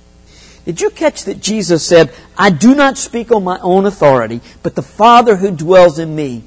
Did 0.71 0.79
you 0.79 0.89
catch 0.89 1.25
that 1.25 1.41
Jesus 1.41 1.85
said, 1.85 2.13
I 2.37 2.49
do 2.49 2.73
not 2.73 2.97
speak 2.97 3.29
on 3.29 3.43
my 3.43 3.59
own 3.59 3.85
authority, 3.85 4.39
but 4.63 4.73
the 4.73 4.81
Father 4.81 5.35
who 5.35 5.51
dwells 5.51 5.99
in 5.99 6.15
me 6.15 6.43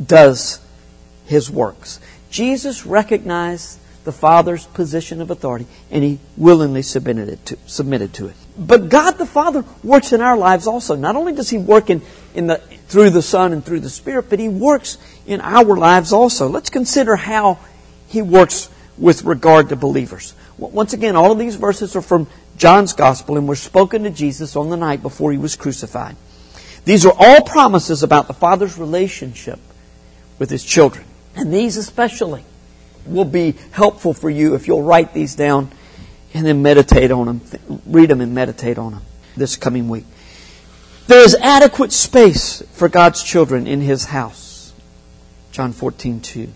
does 0.00 0.60
his 1.26 1.50
works? 1.50 1.98
Jesus 2.30 2.86
recognized 2.86 3.80
the 4.04 4.12
Father's 4.12 4.66
position 4.66 5.20
of 5.20 5.32
authority 5.32 5.66
and 5.90 6.04
he 6.04 6.20
willingly 6.36 6.82
submitted, 6.82 7.30
it 7.30 7.46
to, 7.46 7.58
submitted 7.66 8.14
to 8.14 8.28
it. 8.28 8.36
But 8.56 8.88
God 8.88 9.18
the 9.18 9.26
Father 9.26 9.64
works 9.82 10.12
in 10.12 10.20
our 10.20 10.36
lives 10.36 10.68
also. 10.68 10.94
Not 10.94 11.16
only 11.16 11.32
does 11.32 11.50
he 11.50 11.58
work 11.58 11.90
in, 11.90 12.00
in 12.36 12.46
the, 12.46 12.58
through 12.86 13.10
the 13.10 13.22
Son 13.22 13.52
and 13.52 13.64
through 13.64 13.80
the 13.80 13.90
Spirit, 13.90 14.26
but 14.30 14.38
he 14.38 14.48
works 14.48 14.98
in 15.26 15.40
our 15.40 15.76
lives 15.76 16.12
also. 16.12 16.48
Let's 16.48 16.70
consider 16.70 17.16
how 17.16 17.58
he 18.06 18.22
works 18.22 18.70
with 18.98 19.24
regard 19.24 19.70
to 19.70 19.74
believers. 19.74 20.32
Once 20.58 20.92
again, 20.92 21.16
all 21.16 21.32
of 21.32 21.38
these 21.38 21.56
verses 21.56 21.96
are 21.96 22.02
from 22.02 22.28
John's 22.56 22.92
Gospel 22.92 23.36
and 23.36 23.48
were 23.48 23.56
spoken 23.56 24.04
to 24.04 24.10
Jesus 24.10 24.56
on 24.56 24.70
the 24.70 24.76
night 24.76 25.02
before 25.02 25.32
he 25.32 25.38
was 25.38 25.56
crucified. 25.56 26.16
These 26.84 27.06
are 27.06 27.14
all 27.16 27.42
promises 27.42 28.02
about 28.02 28.26
the 28.26 28.34
Father's 28.34 28.78
relationship 28.78 29.58
with 30.38 30.50
his 30.50 30.64
children. 30.64 31.04
And 31.36 31.52
these 31.52 31.76
especially 31.76 32.44
will 33.06 33.24
be 33.24 33.54
helpful 33.70 34.14
for 34.14 34.30
you 34.30 34.54
if 34.54 34.68
you'll 34.68 34.82
write 34.82 35.14
these 35.14 35.34
down 35.34 35.70
and 36.34 36.46
then 36.46 36.62
meditate 36.62 37.10
on 37.10 37.26
them. 37.26 37.40
Read 37.86 38.10
them 38.10 38.20
and 38.20 38.34
meditate 38.34 38.78
on 38.78 38.92
them 38.92 39.02
this 39.36 39.56
coming 39.56 39.88
week. 39.88 40.04
There 41.06 41.24
is 41.24 41.34
adequate 41.34 41.92
space 41.92 42.62
for 42.72 42.88
God's 42.88 43.22
children 43.22 43.66
in 43.66 43.80
his 43.80 44.06
house. 44.06 44.72
John 45.50 45.72
14, 45.72 46.20
2. 46.20 46.48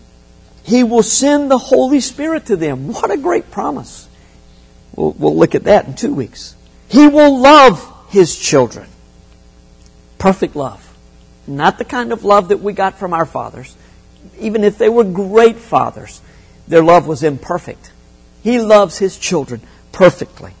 He 0.63 0.83
will 0.83 1.03
send 1.03 1.51
the 1.51 1.57
Holy 1.57 1.99
Spirit 1.99 2.47
to 2.47 2.55
them. 2.55 2.87
What 2.87 3.11
a 3.11 3.17
great 3.17 3.51
promise. 3.51 4.07
We'll, 4.97 5.11
we'll 5.11 5.37
look 5.37 5.55
at 5.55 5.63
that 5.63 5.85
in 5.87 5.93
two 5.93 6.13
weeks. 6.13 6.55
He 6.89 7.07
will 7.07 7.39
love 7.39 7.93
his 8.09 8.37
children. 8.37 8.89
Perfect 10.17 10.55
love. 10.55 10.83
Not 11.45 11.77
the 11.77 11.85
kind 11.85 12.11
of 12.11 12.25
love 12.25 12.49
that 12.49 12.59
we 12.59 12.73
got 12.73 12.97
from 12.97 13.13
our 13.13 13.25
fathers. 13.25 13.77
Even 14.39 14.65
if 14.65 14.77
they 14.77 14.89
were 14.89 15.05
great 15.05 15.57
fathers, 15.57 16.19
their 16.67 16.83
love 16.83 17.07
was 17.07 17.23
imperfect. 17.23 17.91
He 18.43 18.59
loves 18.59 18.97
his 18.97 19.17
children 19.17 19.61
perfectly. 19.91 20.53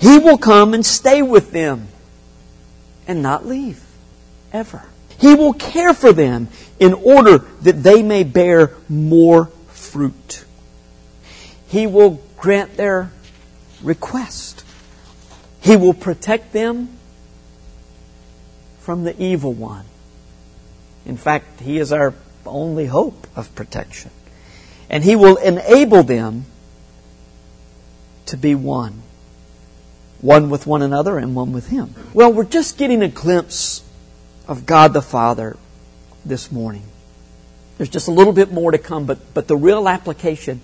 He 0.00 0.18
will 0.18 0.38
come 0.38 0.72
and 0.72 0.86
stay 0.86 1.20
with 1.20 1.50
them 1.50 1.88
and 3.06 3.22
not 3.22 3.44
leave 3.44 3.84
ever. 4.52 4.84
He 5.18 5.34
will 5.34 5.52
care 5.52 5.94
for 5.94 6.12
them 6.12 6.48
in 6.78 6.92
order 6.92 7.38
that 7.62 7.82
they 7.82 8.02
may 8.02 8.22
bear 8.22 8.74
more 8.88 9.46
fruit. 9.68 10.44
He 11.68 11.86
will 11.86 12.22
grant 12.36 12.76
their 12.76 13.10
request. 13.86 14.64
He 15.60 15.76
will 15.76 15.94
protect 15.94 16.52
them 16.52 16.90
from 18.80 19.04
the 19.04 19.20
evil 19.22 19.52
one. 19.52 19.84
In 21.06 21.16
fact, 21.16 21.60
He 21.60 21.78
is 21.78 21.92
our 21.92 22.14
only 22.44 22.86
hope 22.86 23.26
of 23.34 23.54
protection. 23.54 24.10
And 24.90 25.02
He 25.02 25.16
will 25.16 25.36
enable 25.36 26.02
them 26.02 26.44
to 28.26 28.36
be 28.36 28.54
one. 28.54 29.02
One 30.20 30.50
with 30.50 30.66
one 30.66 30.82
another 30.82 31.18
and 31.18 31.34
one 31.34 31.52
with 31.52 31.68
Him. 31.68 31.94
Well, 32.12 32.32
we're 32.32 32.44
just 32.44 32.76
getting 32.76 33.02
a 33.02 33.08
glimpse 33.08 33.82
of 34.48 34.66
God 34.66 34.92
the 34.92 35.02
Father 35.02 35.56
this 36.24 36.50
morning. 36.50 36.84
There's 37.76 37.88
just 37.88 38.08
a 38.08 38.12
little 38.12 38.32
bit 38.32 38.50
more 38.50 38.70
to 38.70 38.78
come, 38.78 39.04
but, 39.04 39.34
but 39.34 39.48
the 39.48 39.56
real 39.56 39.88
application 39.88 40.60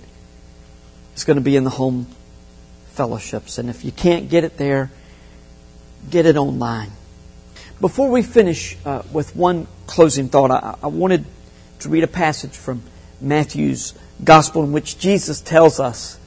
is 1.14 1.24
going 1.24 1.37
to 1.37 1.42
be 1.42 1.56
in 1.56 1.64
the 1.64 1.70
home 1.70 2.06
fellowships. 2.92 3.59
And 3.59 3.68
if 3.68 3.85
you 3.85 3.92
can't 3.92 4.28
get 4.28 4.44
it 4.44 4.57
there, 4.57 4.90
get 6.11 6.26
it 6.26 6.37
online. 6.37 6.90
Before 7.81 8.11
we 8.11 8.22
finish 8.22 8.76
uh, 8.85 9.02
with 9.12 9.35
one 9.35 9.66
closing 9.87 10.28
thought, 10.28 10.50
I, 10.50 10.76
I 10.83 10.87
wanted 10.87 11.24
to 11.81 11.88
read 11.88 12.05
a 12.05 12.09
passage 12.09 12.57
from 12.57 12.83
Matthew's 13.20 13.94
Gospel 14.22 14.62
in 14.62 14.72
which 14.72 14.98
Jesus 14.98 15.40
tells 15.40 15.81
us 15.81 16.18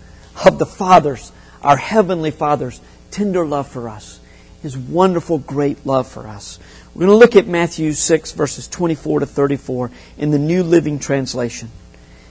of 0.45 0.59
the 0.59 0.65
Father's, 0.65 1.31
our 1.61 1.77
Heavenly 1.77 2.31
Father's, 2.31 2.81
tender 3.11 3.45
love 3.45 3.67
for 3.69 3.87
us. 3.87 4.19
His 4.61 4.77
wonderful, 4.77 5.37
great 5.37 5.85
love 5.85 6.07
for 6.07 6.27
us. 6.27 6.59
We're 6.93 7.05
going 7.05 7.11
to 7.11 7.17
look 7.17 7.35
at 7.35 7.47
Matthew 7.47 7.93
6, 7.93 8.31
verses 8.33 8.67
24 8.67 9.21
to 9.21 9.25
34 9.25 9.91
in 10.17 10.31
the 10.31 10.39
New 10.39 10.63
Living 10.63 10.99
Translation 10.99 11.69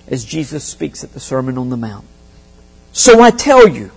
as 0.06 0.24
Jesus 0.24 0.64
speaks 0.64 1.04
at 1.04 1.12
the 1.12 1.20
Sermon 1.20 1.56
on 1.56 1.70
the 1.70 1.76
Mount. 1.76 2.06
So 2.92 3.20
I 3.20 3.30
tell 3.30 3.68
you, 3.68 3.90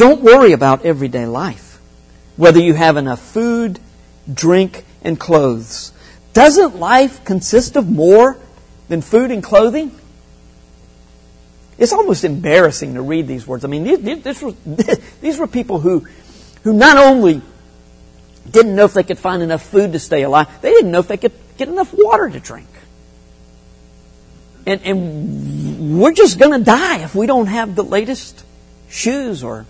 don't 0.00 0.22
worry 0.22 0.52
about 0.52 0.86
everyday 0.86 1.26
life, 1.26 1.78
whether 2.36 2.58
you 2.58 2.72
have 2.72 2.96
enough 2.96 3.20
food, 3.20 3.78
drink, 4.32 4.86
and 5.02 5.20
clothes. 5.20 5.92
Doesn't 6.32 6.76
life 6.76 7.22
consist 7.26 7.76
of 7.76 7.86
more 7.86 8.38
than 8.88 9.02
food 9.02 9.30
and 9.30 9.42
clothing? 9.42 9.92
It's 11.76 11.92
almost 11.92 12.24
embarrassing 12.24 12.94
to 12.94 13.02
read 13.02 13.26
these 13.26 13.46
words. 13.46 13.62
I 13.62 13.68
mean, 13.68 13.84
these, 13.84 14.40
were, 14.40 14.52
these 15.20 15.36
were 15.36 15.46
people 15.46 15.80
who, 15.80 16.06
who 16.62 16.72
not 16.72 16.96
only 16.96 17.42
didn't 18.50 18.74
know 18.74 18.86
if 18.86 18.94
they 18.94 19.02
could 19.02 19.18
find 19.18 19.42
enough 19.42 19.62
food 19.62 19.92
to 19.92 19.98
stay 19.98 20.22
alive, 20.22 20.48
they 20.62 20.70
didn't 20.70 20.92
know 20.92 21.00
if 21.00 21.08
they 21.08 21.18
could 21.18 21.32
get 21.58 21.68
enough 21.68 21.92
water 21.92 22.30
to 22.30 22.40
drink. 22.40 22.68
And, 24.64 24.80
and 24.82 26.00
we're 26.00 26.14
just 26.14 26.38
going 26.38 26.58
to 26.58 26.64
die 26.64 27.00
if 27.04 27.14
we 27.14 27.26
don't 27.26 27.48
have 27.48 27.76
the 27.76 27.84
latest 27.84 28.46
shoes 28.88 29.44
or 29.44 29.66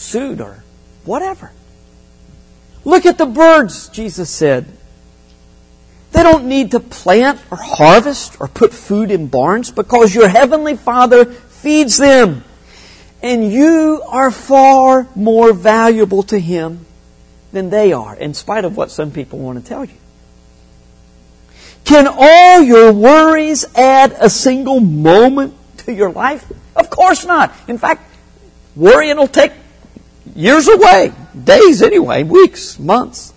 suit 0.00 0.40
or 0.40 0.64
whatever. 1.04 1.52
Look 2.84 3.06
at 3.06 3.18
the 3.18 3.26
birds, 3.26 3.88
Jesus 3.88 4.30
said. 4.30 4.66
They 6.12 6.22
don't 6.22 6.46
need 6.46 6.72
to 6.72 6.80
plant 6.80 7.40
or 7.50 7.58
harvest 7.58 8.40
or 8.40 8.48
put 8.48 8.72
food 8.72 9.10
in 9.10 9.28
barns 9.28 9.70
because 9.70 10.14
your 10.14 10.28
heavenly 10.28 10.76
Father 10.76 11.26
feeds 11.26 11.98
them. 11.98 12.42
And 13.22 13.52
you 13.52 14.02
are 14.08 14.30
far 14.30 15.06
more 15.14 15.52
valuable 15.52 16.22
to 16.24 16.38
Him 16.38 16.86
than 17.52 17.68
they 17.68 17.92
are, 17.92 18.16
in 18.16 18.32
spite 18.32 18.64
of 18.64 18.76
what 18.76 18.90
some 18.90 19.10
people 19.10 19.38
want 19.38 19.62
to 19.62 19.68
tell 19.68 19.84
you. 19.84 19.94
Can 21.84 22.08
all 22.08 22.62
your 22.62 22.92
worries 22.92 23.66
add 23.76 24.16
a 24.18 24.30
single 24.30 24.80
moment 24.80 25.54
to 25.78 25.92
your 25.92 26.10
life? 26.10 26.50
Of 26.74 26.88
course 26.88 27.26
not. 27.26 27.52
In 27.68 27.76
fact, 27.78 28.02
worrying 28.74 29.16
will 29.16 29.26
take 29.26 29.52
years 30.40 30.66
away, 30.68 31.12
days 31.44 31.82
anyway, 31.82 32.22
weeks, 32.22 32.78
months. 32.78 33.32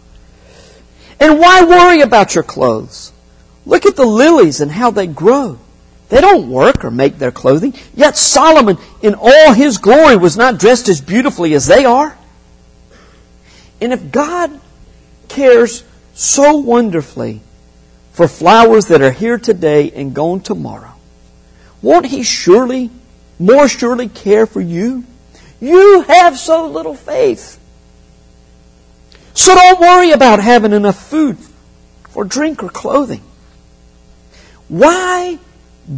And 1.20 1.40
why 1.40 1.64
worry 1.64 2.02
about 2.02 2.36
your 2.36 2.44
clothes? 2.44 3.12
Look 3.66 3.86
at 3.86 3.96
the 3.96 4.06
lilies 4.06 4.62
and 4.62 4.72
how 4.72 4.92
they 4.92 5.08
grow. 5.08 5.60
They 6.10 6.22
don't 6.22 6.50
work 6.50 6.84
or 6.84 6.92
make 6.92 7.18
their 7.18 7.32
clothing. 7.32 7.74
Yet 7.96 8.18
Solomon, 8.18 8.78
in 9.02 9.16
all 9.18 9.54
his 9.54 9.78
glory, 9.78 10.16
was 10.18 10.38
not 10.38 10.60
dressed 10.60 10.90
as 10.90 11.02
beautifully 11.02 11.54
as 11.54 11.68
they 11.68 11.86
are. 11.86 12.18
And 13.82 13.92
if 13.92 14.12
God 14.12 14.60
cares 15.28 15.84
so 16.14 16.58
wonderfully 16.58 17.42
for 18.12 18.28
flowers 18.28 18.86
that 18.88 19.02
are 19.02 19.12
here 19.12 19.38
today 19.38 19.92
and 19.92 20.14
gone 20.14 20.42
tomorrow, 20.42 20.94
won't 21.82 22.06
He 22.06 22.24
surely, 22.24 22.92
more 23.40 23.68
surely 23.68 24.08
care 24.08 24.46
for 24.46 24.62
you? 24.62 25.04
You 25.64 26.02
have 26.02 26.38
so 26.38 26.68
little 26.68 26.94
faith. 26.94 27.58
So 29.34 29.56
don't 29.56 29.80
worry 29.80 30.12
about 30.12 30.40
having 30.40 30.74
enough 30.74 31.02
food 31.02 31.38
or 32.14 32.26
drink 32.26 32.62
or 32.62 32.68
clothing. 32.68 33.22
Why 34.68 35.40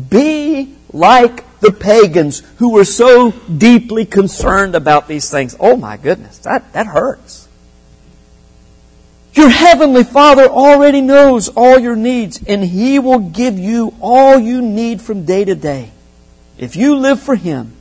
be 0.10 0.76
like 0.94 1.60
the 1.62 1.72
pagans 1.72 2.44
who 2.58 2.74
were 2.74 2.86
so 2.86 3.32
deeply 3.32 4.06
concerned 4.06 4.76
about 4.76 5.08
these 5.08 5.32
things? 5.32 5.56
Oh 5.60 5.76
my 5.76 5.98
goodness, 5.98 6.38
that, 6.40 6.72
that 6.74 6.86
hurts. 6.86 7.48
Your 9.34 9.50
heavenly 9.50 10.04
Father 10.04 10.46
already 10.46 11.02
knows 11.02 11.50
all 11.50 11.80
your 11.80 11.96
needs 11.96 12.40
and 12.48 12.64
He 12.64 13.00
will 13.00 13.18
give 13.18 13.58
you 13.58 13.96
all 14.00 14.38
you 14.38 14.62
need 14.62 15.02
from 15.02 15.26
day 15.26 15.44
to 15.44 15.56
day. 15.56 15.90
If 16.60 16.76
you 16.76 16.98
live 16.98 17.20
for 17.20 17.34
Him 17.36 17.76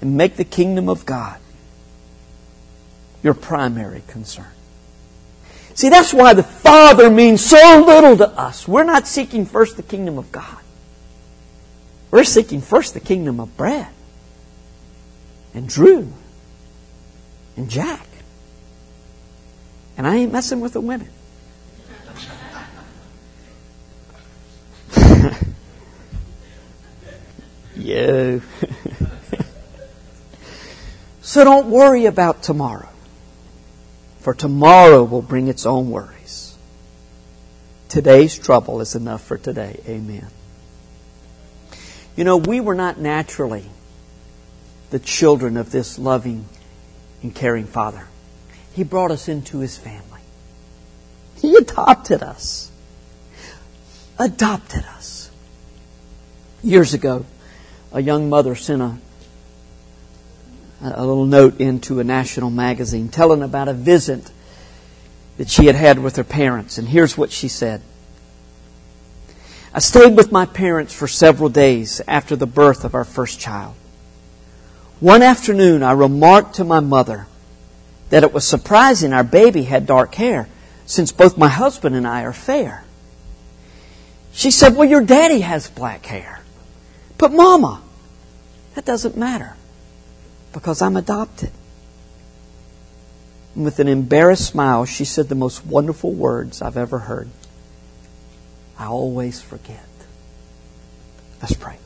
and 0.00 0.16
make 0.16 0.36
the 0.36 0.44
kingdom 0.44 0.88
of 0.88 1.04
God 1.06 1.38
your 3.22 3.34
primary 3.34 4.02
concern. 4.08 4.46
See, 5.74 5.88
that's 5.88 6.12
why 6.12 6.34
the 6.34 6.42
Father 6.42 7.08
means 7.10 7.44
so 7.44 7.84
little 7.86 8.16
to 8.16 8.28
us. 8.28 8.66
We're 8.66 8.84
not 8.84 9.06
seeking 9.06 9.46
first 9.46 9.76
the 9.76 9.82
kingdom 9.82 10.18
of 10.18 10.32
God. 10.32 10.58
We're 12.10 12.24
seeking 12.24 12.60
first 12.60 12.94
the 12.94 13.00
kingdom 13.00 13.38
of 13.40 13.56
Brad 13.56 13.88
and 15.54 15.68
Drew 15.68 16.12
and 17.56 17.70
Jack. 17.70 18.06
And 19.96 20.06
I 20.06 20.16
ain't 20.16 20.32
messing 20.32 20.60
with 20.60 20.72
the 20.72 20.80
women. 20.80 21.08
you. 27.76 28.42
so 31.30 31.44
don't 31.44 31.68
worry 31.68 32.06
about 32.06 32.42
tomorrow 32.42 32.88
for 34.18 34.34
tomorrow 34.34 35.04
will 35.04 35.22
bring 35.22 35.46
its 35.46 35.64
own 35.64 35.88
worries. 35.88 36.56
Today's 37.88 38.36
trouble 38.36 38.80
is 38.80 38.96
enough 38.96 39.22
for 39.22 39.38
today. 39.38 39.80
Amen. 39.86 40.26
You 42.16 42.24
know, 42.24 42.36
we 42.36 42.58
were 42.58 42.74
not 42.74 42.98
naturally 42.98 43.64
the 44.90 44.98
children 44.98 45.56
of 45.56 45.70
this 45.70 46.00
loving 46.00 46.46
and 47.22 47.32
caring 47.32 47.66
Father. 47.66 48.08
He 48.74 48.82
brought 48.82 49.12
us 49.12 49.28
into 49.28 49.60
His 49.60 49.78
family. 49.78 50.22
He 51.36 51.54
adopted 51.54 52.24
us. 52.24 52.72
Adopted 54.18 54.84
us. 54.84 55.30
Years 56.60 56.92
ago, 56.92 57.24
a 57.92 58.02
young 58.02 58.28
mother 58.28 58.56
sent 58.56 58.82
a 58.82 58.98
a 60.82 61.04
little 61.04 61.26
note 61.26 61.60
into 61.60 62.00
a 62.00 62.04
national 62.04 62.50
magazine 62.50 63.08
telling 63.08 63.42
about 63.42 63.68
a 63.68 63.74
visit 63.74 64.30
that 65.36 65.48
she 65.48 65.66
had 65.66 65.74
had 65.74 65.98
with 65.98 66.16
her 66.16 66.24
parents. 66.24 66.78
And 66.78 66.88
here's 66.88 67.16
what 67.16 67.30
she 67.30 67.48
said. 67.48 67.82
I 69.72 69.78
stayed 69.78 70.16
with 70.16 70.32
my 70.32 70.46
parents 70.46 70.92
for 70.92 71.06
several 71.06 71.48
days 71.48 72.00
after 72.08 72.34
the 72.34 72.46
birth 72.46 72.84
of 72.84 72.94
our 72.94 73.04
first 73.04 73.38
child. 73.38 73.74
One 74.98 75.22
afternoon, 75.22 75.82
I 75.82 75.92
remarked 75.92 76.56
to 76.56 76.64
my 76.64 76.80
mother 76.80 77.26
that 78.10 78.24
it 78.24 78.32
was 78.32 78.46
surprising 78.46 79.12
our 79.12 79.24
baby 79.24 79.62
had 79.62 79.86
dark 79.86 80.14
hair, 80.16 80.48
since 80.84 81.12
both 81.12 81.38
my 81.38 81.48
husband 81.48 81.94
and 81.94 82.06
I 82.06 82.22
are 82.22 82.32
fair. 82.32 82.84
She 84.32 84.50
said, 84.50 84.74
Well, 84.74 84.88
your 84.88 85.04
daddy 85.04 85.40
has 85.40 85.70
black 85.70 86.04
hair. 86.06 86.40
But, 87.16 87.32
Mama, 87.32 87.82
that 88.74 88.84
doesn't 88.84 89.16
matter 89.16 89.54
because 90.52 90.82
I'm 90.82 90.96
adopted. 90.96 91.50
And 93.54 93.64
with 93.64 93.78
an 93.78 93.88
embarrassed 93.88 94.46
smile, 94.46 94.84
she 94.84 95.04
said 95.04 95.28
the 95.28 95.34
most 95.34 95.66
wonderful 95.66 96.12
words 96.12 96.62
I've 96.62 96.76
ever 96.76 97.00
heard. 97.00 97.28
I 98.78 98.86
always 98.86 99.42
forget. 99.42 99.84
Let's 101.42 101.54
pray. 101.54 101.78